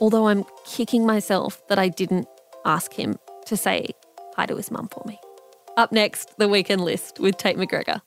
although 0.00 0.26
I'm 0.26 0.44
kicking 0.64 1.06
myself 1.06 1.64
that 1.68 1.78
I 1.78 1.88
didn't 1.88 2.26
ask 2.64 2.92
him 2.92 3.16
to 3.44 3.56
say 3.56 3.90
hi 4.34 4.46
to 4.46 4.56
his 4.56 4.72
mum 4.72 4.88
for 4.88 5.04
me. 5.06 5.20
Up 5.76 5.92
next, 5.92 6.36
the 6.38 6.48
weekend 6.48 6.80
list 6.80 7.20
with 7.20 7.36
Tate 7.36 7.56
McGregor. 7.56 8.00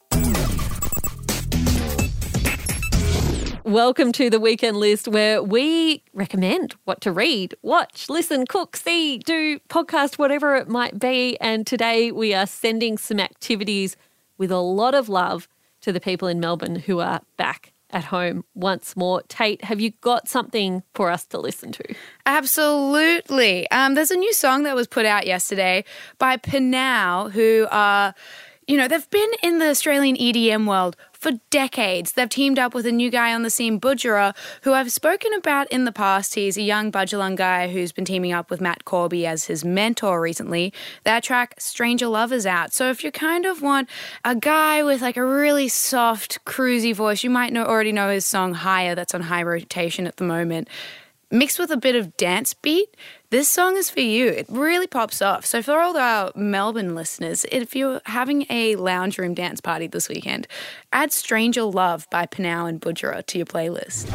Welcome 3.64 4.12
to 4.14 4.30
the 4.30 4.40
weekend 4.40 4.78
list 4.78 5.08
where 5.08 5.42
we 5.42 6.04
recommend 6.14 6.76
what 6.84 7.00
to 7.02 7.14
read, 7.14 7.54
watch, 7.62 8.10
listen, 8.10 8.46
cook, 8.48 8.76
see, 8.76 9.20
do, 9.20 9.60
podcast, 9.70 10.18
whatever 10.18 10.56
it 10.58 10.68
might 10.68 11.00
be. 11.00 11.38
And 11.40 11.66
today 11.66 12.12
we 12.12 12.34
are 12.34 12.48
sending 12.48 12.98
some 12.98 13.22
activities 13.22 13.96
with 14.40 14.52
a 14.52 14.58
lot 14.58 14.96
of 14.96 15.08
love 15.08 15.48
to 15.82 15.92
the 15.92 16.00
people 16.00 16.28
in 16.28 16.40
Melbourne 16.40 16.76
who 16.78 17.00
are 17.00 17.22
back 17.38 17.74
at 17.92 18.06
home 18.06 18.44
once 18.54 18.96
more. 18.96 19.22
Tate, 19.24 19.64
have 19.64 19.80
you 19.80 19.92
got 20.02 20.28
something 20.28 20.84
for 20.94 21.10
us 21.10 21.26
to 21.28 21.40
listen 21.40 21.72
to? 21.74 21.96
Absolutely. 22.26 23.70
Um, 23.72 23.96
there's 23.96 24.12
a 24.12 24.16
new 24.16 24.34
song 24.34 24.64
that 24.64 24.76
was 24.76 24.88
put 24.88 25.06
out 25.06 25.26
yesterday 25.26 25.84
by 26.18 26.38
PNAU, 26.38 27.32
who 27.32 27.68
are, 27.72 28.14
you 28.68 28.78
know, 28.78 28.88
they've 28.88 29.10
been 29.10 29.32
in 29.44 29.60
the 29.60 29.70
Australian 29.70 30.16
EDM 30.16 30.68
world 30.68 30.96
for 31.20 31.34
decades. 31.50 32.14
They've 32.14 32.30
teamed 32.30 32.58
up 32.58 32.74
with 32.74 32.86
a 32.86 32.92
new 32.92 33.12
guy 33.12 33.34
on 33.34 33.44
the 33.44 33.50
scene, 33.50 33.80
Budjerah, 33.80 34.36
who 34.64 34.74
I've 34.74 34.92
spoken 34.92 35.34
about 35.34 35.68
in 35.70 35.84
the 35.84 35.92
past. 35.92 36.36
He's 36.36 36.58
a 36.58 36.62
young 36.62 36.92
Bundjalung 36.92 37.36
guy 37.36 37.68
who's 37.68 37.92
been 37.92 38.06
teaming 38.06 38.32
up 38.32 38.50
with 38.50 38.62
Matt 38.62 38.86
Corby 38.86 39.28
as 39.28 39.46
his 39.46 39.66
mentor 39.66 40.22
recently. 40.22 40.74
That 41.04 41.24
track, 41.24 41.56
Stranger 41.60 42.08
Love, 42.08 42.32
is 42.32 42.46
out. 42.46 42.74
So 42.74 42.90
if 42.90 43.04
you 43.04 43.12
kind 43.12 43.46
of 43.46 43.62
want 43.62 43.90
a 44.24 44.34
guy 44.34 44.82
with 44.82 45.02
like 45.02 45.18
a 45.18 45.26
really 45.26 45.68
soft, 45.68 46.44
cruisy 46.46 46.96
voice, 46.96 47.24
you 47.24 47.30
might 47.30 47.52
know 47.52 47.66
already 47.66 47.92
know 47.92 48.10
his 48.10 48.26
song 48.26 48.54
Higher, 48.54 48.96
that's 48.96 49.14
on 49.14 49.22
high 49.22 49.44
rotation 49.44 50.08
at 50.08 50.18
the 50.18 50.24
moment 50.24 50.70
mixed 51.32 51.60
with 51.60 51.72
a 51.72 51.78
bit 51.78 51.96
of 51.96 52.18
dance 52.18 52.54
beat, 52.54 52.96
this 53.32 53.48
song 53.48 53.78
is 53.78 53.90
for 53.90 54.00
you. 54.00 54.28
It 54.28 54.48
really 54.50 54.88
pops 54.88 55.22
off. 55.22 55.46
So, 55.46 55.62
for 55.62 55.80
all 55.80 55.96
our 55.96 56.32
Melbourne 56.36 56.96
listeners, 56.96 57.46
if 57.52 57.76
you're 57.76 58.02
having 58.06 58.46
a 58.50 58.76
lounge 58.76 59.18
room 59.18 59.34
dance 59.34 59.62
party 59.62 59.88
this 59.88 60.10
weekend, 60.10 60.48
add 60.92 61.12
Stranger 61.12 61.64
Love 61.64 62.08
by 62.10 62.26
PNAU 62.26 62.68
and 62.68 62.82
Budjerah 62.82 63.26
to 63.28 63.38
your 63.38 63.46
playlist. 63.46 64.10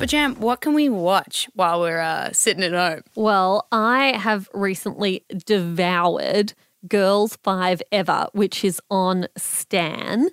But, 0.00 0.08
Jam, 0.08 0.36
what 0.36 0.62
can 0.62 0.72
we 0.72 0.88
watch 0.88 1.46
while 1.52 1.82
we're 1.82 2.00
uh, 2.00 2.32
sitting 2.32 2.64
at 2.64 2.72
home? 2.72 3.02
Well, 3.16 3.68
I 3.70 4.16
have 4.16 4.48
recently 4.54 5.26
devoured 5.44 6.54
Girls 6.88 7.36
Five 7.42 7.82
Ever, 7.92 8.28
which 8.32 8.64
is 8.64 8.80
on 8.90 9.28
Stan. 9.36 10.30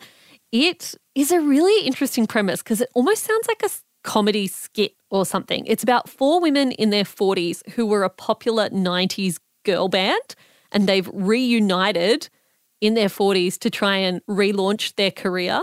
It 0.53 0.95
is 1.15 1.31
a 1.33 1.41
really 1.41 1.85
interesting 1.85 2.27
premise 2.27 2.63
because 2.63 2.79
it 2.79 2.87
almost 2.93 3.25
sounds 3.25 3.45
like 3.49 3.61
a 3.61 3.69
comedy 4.05 4.47
skit 4.47 4.95
or 5.09 5.25
something. 5.25 5.65
It's 5.65 5.83
about 5.83 6.07
four 6.07 6.39
women 6.39 6.71
in 6.71 6.91
their 6.91 7.03
40s 7.03 7.67
who 7.71 7.85
were 7.85 8.05
a 8.05 8.09
popular 8.09 8.69
90s 8.69 9.37
girl 9.65 9.89
band 9.89 10.35
and 10.71 10.87
they've 10.87 11.09
reunited 11.11 12.29
in 12.79 12.93
their 12.93 13.09
40s 13.09 13.59
to 13.59 13.69
try 13.69 13.97
and 13.97 14.25
relaunch 14.27 14.95
their 14.95 15.11
career. 15.11 15.61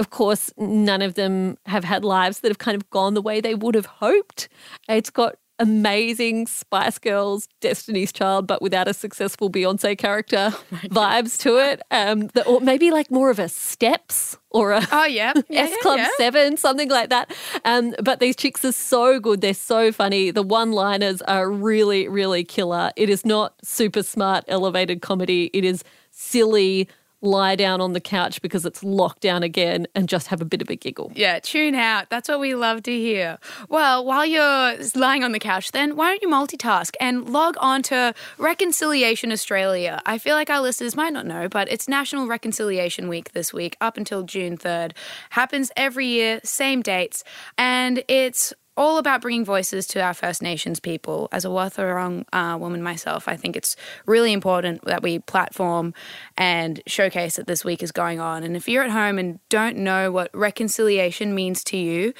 Of 0.00 0.08
course, 0.08 0.50
none 0.56 1.02
of 1.02 1.14
them 1.14 1.58
have 1.66 1.84
had 1.84 2.04
lives 2.04 2.40
that 2.40 2.48
have 2.48 2.58
kind 2.58 2.74
of 2.74 2.88
gone 2.88 3.12
the 3.12 3.20
way 3.20 3.40
they 3.42 3.54
would 3.54 3.74
have 3.74 3.84
hoped. 3.84 4.48
It's 4.88 5.10
got 5.10 5.36
amazing 5.58 6.46
Spice 6.46 6.98
Girls, 6.98 7.46
Destiny's 7.60 8.12
Child, 8.12 8.46
but 8.46 8.62
without 8.62 8.88
a 8.88 8.94
successful 8.94 9.50
Beyonce 9.50 9.96
character 9.98 10.54
vibes 10.86 11.38
to 11.40 11.58
it. 11.58 11.82
Um, 11.90 12.28
the, 12.28 12.44
or 12.46 12.60
maybe 12.62 12.90
like 12.90 13.10
more 13.10 13.30
of 13.30 13.38
a 13.38 13.48
Steps 13.48 14.38
or 14.48 14.72
a 14.72 14.88
Oh, 14.90 15.04
yeah. 15.04 15.34
yeah 15.50 15.60
S 15.64 15.76
Club 15.82 15.98
yeah, 15.98 16.08
yeah. 16.18 16.24
7, 16.32 16.56
something 16.56 16.88
like 16.88 17.10
that. 17.10 17.32
Um, 17.66 17.94
but 18.02 18.20
these 18.20 18.36
chicks 18.36 18.64
are 18.64 18.72
so 18.72 19.20
good. 19.20 19.42
They're 19.42 19.52
so 19.54 19.92
funny. 19.92 20.30
The 20.30 20.42
one 20.42 20.72
liners 20.72 21.20
are 21.22 21.50
really, 21.50 22.08
really 22.08 22.42
killer. 22.42 22.90
It 22.96 23.10
is 23.10 23.26
not 23.26 23.54
super 23.62 24.02
smart, 24.02 24.44
elevated 24.48 25.02
comedy. 25.02 25.50
It 25.52 25.64
is 25.66 25.84
silly, 26.10 26.88
lie 27.22 27.54
down 27.56 27.80
on 27.80 27.92
the 27.92 28.00
couch 28.00 28.40
because 28.42 28.64
it's 28.64 28.82
locked 28.82 29.20
down 29.20 29.42
again 29.42 29.86
and 29.94 30.08
just 30.08 30.28
have 30.28 30.40
a 30.40 30.44
bit 30.44 30.62
of 30.62 30.70
a 30.70 30.76
giggle. 30.76 31.12
Yeah, 31.14 31.38
tune 31.38 31.74
out. 31.74 32.10
That's 32.10 32.28
what 32.28 32.40
we 32.40 32.54
love 32.54 32.82
to 32.84 32.92
hear. 32.92 33.38
Well, 33.68 34.04
while 34.04 34.24
you're 34.24 34.76
lying 34.94 35.24
on 35.24 35.32
the 35.32 35.38
couch, 35.38 35.72
then 35.72 35.96
why 35.96 36.10
don't 36.10 36.22
you 36.22 36.28
multitask 36.28 36.94
and 37.00 37.28
log 37.28 37.56
on 37.60 37.82
to 37.84 38.14
Reconciliation 38.38 39.32
Australia? 39.32 40.00
I 40.06 40.18
feel 40.18 40.34
like 40.34 40.50
our 40.50 40.60
listeners 40.60 40.96
might 40.96 41.12
not 41.12 41.26
know, 41.26 41.48
but 41.48 41.70
it's 41.70 41.88
National 41.88 42.26
Reconciliation 42.26 43.08
Week 43.08 43.32
this 43.32 43.52
week, 43.52 43.76
up 43.80 43.96
until 43.96 44.22
June 44.22 44.56
3rd. 44.56 44.92
Happens 45.30 45.70
every 45.76 46.06
year, 46.06 46.40
same 46.42 46.82
dates, 46.82 47.24
and 47.58 48.02
it's 48.08 48.54
all 48.80 48.96
about 48.96 49.20
bringing 49.20 49.44
voices 49.44 49.86
to 49.86 50.00
our 50.00 50.14
First 50.14 50.40
Nations 50.40 50.80
people. 50.80 51.28
As 51.32 51.44
a 51.44 51.48
Wathaurong 51.48 52.24
uh, 52.32 52.56
woman 52.58 52.82
myself, 52.82 53.28
I 53.28 53.36
think 53.36 53.54
it's 53.54 53.76
really 54.06 54.32
important 54.32 54.82
that 54.86 55.02
we 55.02 55.18
platform 55.18 55.92
and 56.38 56.80
showcase 56.86 57.36
that 57.36 57.46
this 57.46 57.62
week 57.62 57.82
is 57.82 57.92
going 57.92 58.20
on. 58.20 58.42
And 58.42 58.56
if 58.56 58.70
you're 58.70 58.82
at 58.82 58.90
home 58.90 59.18
and 59.18 59.38
don't 59.50 59.76
know 59.76 60.10
what 60.10 60.30
reconciliation 60.32 61.34
means 61.34 61.62
to 61.64 61.76
you, 61.76 62.14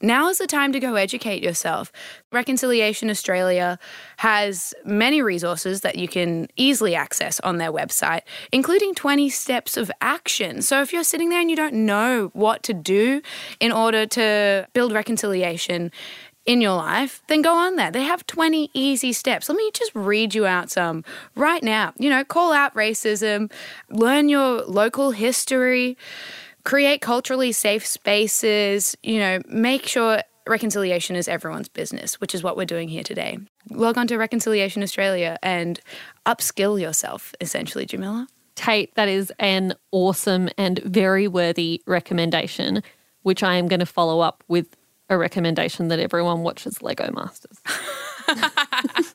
now 0.00 0.28
is 0.28 0.38
the 0.38 0.46
time 0.46 0.72
to 0.72 0.80
go 0.80 0.94
educate 0.96 1.42
yourself. 1.42 1.92
Reconciliation 2.32 3.10
Australia 3.10 3.78
has 4.18 4.74
many 4.84 5.22
resources 5.22 5.80
that 5.82 5.96
you 5.96 6.08
can 6.08 6.48
easily 6.56 6.94
access 6.94 7.40
on 7.40 7.58
their 7.58 7.72
website, 7.72 8.22
including 8.52 8.94
20 8.94 9.28
steps 9.30 9.76
of 9.76 9.90
action. 10.00 10.62
So 10.62 10.82
if 10.82 10.92
you're 10.92 11.04
sitting 11.04 11.30
there 11.30 11.40
and 11.40 11.50
you 11.50 11.56
don't 11.56 11.74
know 11.74 12.30
what 12.34 12.62
to 12.64 12.74
do 12.74 13.22
in 13.60 13.72
order 13.72 14.06
to 14.06 14.68
build 14.72 14.92
reconciliation, 14.92 15.90
in 16.46 16.60
your 16.60 16.76
life, 16.76 17.22
then 17.28 17.40
go 17.40 17.54
on 17.54 17.76
there. 17.76 17.90
They 17.90 18.02
have 18.02 18.26
20 18.26 18.70
easy 18.74 19.12
steps. 19.12 19.48
Let 19.48 19.56
me 19.56 19.70
just 19.72 19.92
read 19.94 20.34
you 20.34 20.44
out 20.44 20.70
some 20.70 21.02
right 21.34 21.62
now. 21.62 21.94
You 21.98 22.10
know, 22.10 22.22
call 22.22 22.52
out 22.52 22.74
racism, 22.74 23.50
learn 23.88 24.28
your 24.28 24.62
local 24.62 25.12
history, 25.12 25.96
create 26.64 27.00
culturally 27.00 27.52
safe 27.52 27.86
spaces, 27.86 28.96
you 29.02 29.18
know, 29.18 29.40
make 29.48 29.86
sure 29.86 30.20
reconciliation 30.46 31.16
is 31.16 31.28
everyone's 31.28 31.68
business, 31.68 32.20
which 32.20 32.34
is 32.34 32.42
what 32.42 32.56
we're 32.56 32.64
doing 32.64 32.88
here 32.88 33.02
today. 33.02 33.38
log 33.70 33.96
on 33.96 34.06
to 34.06 34.16
Reconciliation 34.18 34.82
Australia 34.82 35.38
and 35.42 35.80
upskill 36.26 36.80
yourself, 36.80 37.34
essentially, 37.40 37.86
Jamila. 37.86 38.26
Tate, 38.54 38.94
that 38.94 39.08
is 39.08 39.32
an 39.38 39.74
awesome 39.90 40.48
and 40.56 40.78
very 40.80 41.26
worthy 41.26 41.82
recommendation, 41.86 42.82
which 43.22 43.42
I 43.42 43.54
am 43.56 43.68
going 43.68 43.80
to 43.80 43.86
follow 43.86 44.20
up 44.20 44.44
with 44.48 44.76
a 45.10 45.18
recommendation 45.18 45.88
that 45.88 45.98
everyone 45.98 46.42
watches 46.42 46.82
Lego 46.82 47.10
Masters. 47.12 47.60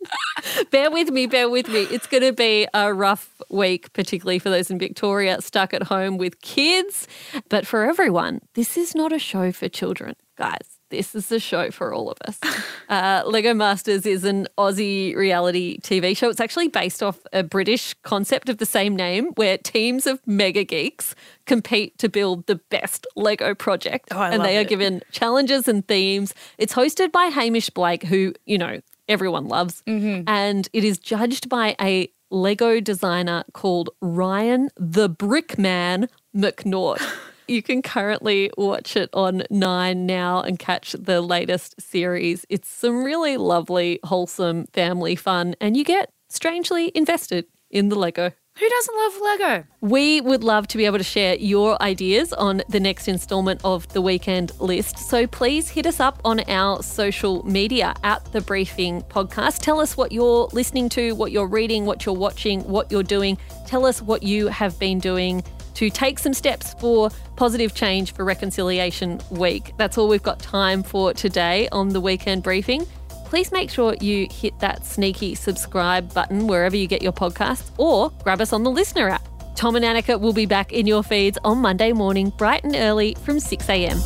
bear 0.71 0.91
with 0.91 1.09
me, 1.11 1.27
bear 1.27 1.49
with 1.49 1.67
me. 1.67 1.83
It's 1.83 2.07
going 2.07 2.23
to 2.23 2.33
be 2.33 2.67
a 2.73 2.93
rough 2.93 3.41
week, 3.49 3.93
particularly 3.93 4.39
for 4.39 4.49
those 4.49 4.69
in 4.69 4.79
Victoria 4.79 5.41
stuck 5.41 5.73
at 5.73 5.83
home 5.83 6.17
with 6.17 6.41
kids. 6.41 7.07
But 7.49 7.65
for 7.65 7.83
everyone, 7.85 8.41
this 8.53 8.77
is 8.77 8.95
not 8.95 9.11
a 9.11 9.19
show 9.19 9.51
for 9.51 9.69
children, 9.69 10.15
guys 10.37 10.79
this 10.89 11.15
is 11.15 11.27
the 11.27 11.39
show 11.39 11.71
for 11.71 11.93
all 11.93 12.09
of 12.09 12.17
us. 12.25 12.39
Uh, 12.89 13.21
Lego 13.27 13.53
Masters 13.53 14.07
is 14.07 14.23
an 14.23 14.47
Aussie 14.57 15.15
reality 15.15 15.77
TV 15.81 16.17
show. 16.17 16.27
It's 16.27 16.39
actually 16.39 16.69
based 16.69 17.03
off 17.03 17.19
a 17.31 17.43
British 17.43 17.93
concept 18.01 18.49
of 18.49 18.57
the 18.57 18.65
same 18.65 18.95
name, 18.95 19.27
where 19.35 19.59
teams 19.59 20.07
of 20.07 20.19
mega 20.25 20.63
geeks 20.63 21.13
compete 21.45 21.95
to 21.99 22.09
build 22.09 22.47
the 22.47 22.55
best 22.55 23.05
Lego 23.15 23.53
project. 23.53 24.07
Oh, 24.09 24.17
I 24.17 24.31
and 24.31 24.43
they 24.43 24.57
are 24.57 24.61
it. 24.61 24.69
given 24.69 25.03
challenges 25.11 25.67
and 25.67 25.87
themes. 25.87 26.33
It's 26.57 26.73
hosted 26.73 27.11
by 27.11 27.25
Hamish 27.25 27.69
Blake, 27.69 28.01
who, 28.01 28.33
you 28.47 28.57
know, 28.57 28.79
everyone 29.09 29.47
loves. 29.47 29.83
Mm-hmm. 29.85 30.23
And 30.27 30.69
it 30.71 30.83
is 30.83 30.97
judged 30.97 31.49
by 31.49 31.75
a 31.81 32.11
Lego 32.31 32.79
designer 32.79 33.43
called 33.53 33.89
Ryan 34.01 34.69
the 34.77 35.09
Brickman 35.09 36.07
McNaught. 36.35 37.01
You 37.49 37.63
can 37.63 37.81
currently 37.81 38.51
watch 38.59 38.95
it 38.95 39.09
on 39.11 39.41
Nine 39.49 40.05
now 40.05 40.39
and 40.39 40.59
catch 40.59 40.91
the 40.91 41.19
latest 41.19 41.81
series. 41.81 42.45
It's 42.47 42.69
some 42.69 43.03
really 43.03 43.37
lovely, 43.37 43.99
wholesome 44.03 44.67
family 44.67 45.15
fun, 45.15 45.55
and 45.59 45.75
you 45.75 45.83
get 45.83 46.11
strangely 46.29 46.91
invested 46.93 47.47
in 47.71 47.89
the 47.89 47.95
Lego. 47.95 48.33
Who 48.59 48.67
doesn't 48.67 48.95
love 48.97 49.13
Lego? 49.21 49.67
We 49.79 50.19
would 50.19 50.43
love 50.43 50.67
to 50.67 50.77
be 50.77 50.85
able 50.85 50.97
to 50.97 51.03
share 51.03 51.35
your 51.35 51.81
ideas 51.81 52.33
on 52.33 52.61
the 52.67 52.81
next 52.81 53.07
installment 53.07 53.61
of 53.63 53.87
the 53.93 54.01
weekend 54.01 54.51
list. 54.59 54.97
So 54.97 55.25
please 55.27 55.69
hit 55.69 55.85
us 55.85 56.01
up 56.01 56.19
on 56.25 56.41
our 56.49 56.83
social 56.83 57.41
media 57.45 57.93
at 58.03 58.29
the 58.33 58.41
Briefing 58.41 59.01
Podcast. 59.03 59.59
Tell 59.59 59.79
us 59.79 59.95
what 59.95 60.11
you're 60.11 60.49
listening 60.51 60.89
to, 60.89 61.15
what 61.15 61.31
you're 61.31 61.47
reading, 61.47 61.85
what 61.85 62.05
you're 62.05 62.13
watching, 62.13 62.61
what 62.65 62.91
you're 62.91 63.01
doing. 63.01 63.37
Tell 63.65 63.85
us 63.85 64.01
what 64.01 64.23
you 64.23 64.47
have 64.47 64.77
been 64.77 64.99
doing 64.99 65.41
to 65.75 65.89
take 65.89 66.19
some 66.19 66.33
steps 66.33 66.73
for 66.81 67.11
positive 67.37 67.73
change 67.73 68.13
for 68.13 68.25
Reconciliation 68.25 69.21
Week. 69.31 69.71
That's 69.77 69.97
all 69.97 70.09
we've 70.09 70.21
got 70.21 70.39
time 70.39 70.83
for 70.83 71.13
today 71.13 71.69
on 71.71 71.87
the 71.87 72.01
weekend 72.01 72.43
briefing 72.43 72.85
please 73.29 73.51
make 73.51 73.69
sure 73.69 73.93
you 74.01 74.27
hit 74.31 74.57
that 74.59 74.83
sneaky 74.85 75.35
subscribe 75.35 76.11
button 76.13 76.47
wherever 76.47 76.75
you 76.75 76.87
get 76.87 77.01
your 77.01 77.13
podcasts 77.13 77.69
or 77.77 78.09
grab 78.23 78.41
us 78.41 78.51
on 78.51 78.63
the 78.63 78.71
listener 78.71 79.07
app. 79.07 79.27
Tom 79.55 79.75
and 79.75 79.85
Annika 79.85 80.19
will 80.19 80.33
be 80.33 80.45
back 80.45 80.73
in 80.73 80.87
your 80.87 81.03
feeds 81.03 81.37
on 81.43 81.59
Monday 81.59 81.91
morning, 81.91 82.31
bright 82.37 82.63
and 82.63 82.75
early 82.75 83.15
from 83.23 83.39
6 83.39 83.69
a.m. 83.69 83.97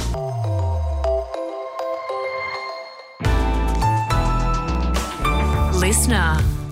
Listener. 5.79 6.62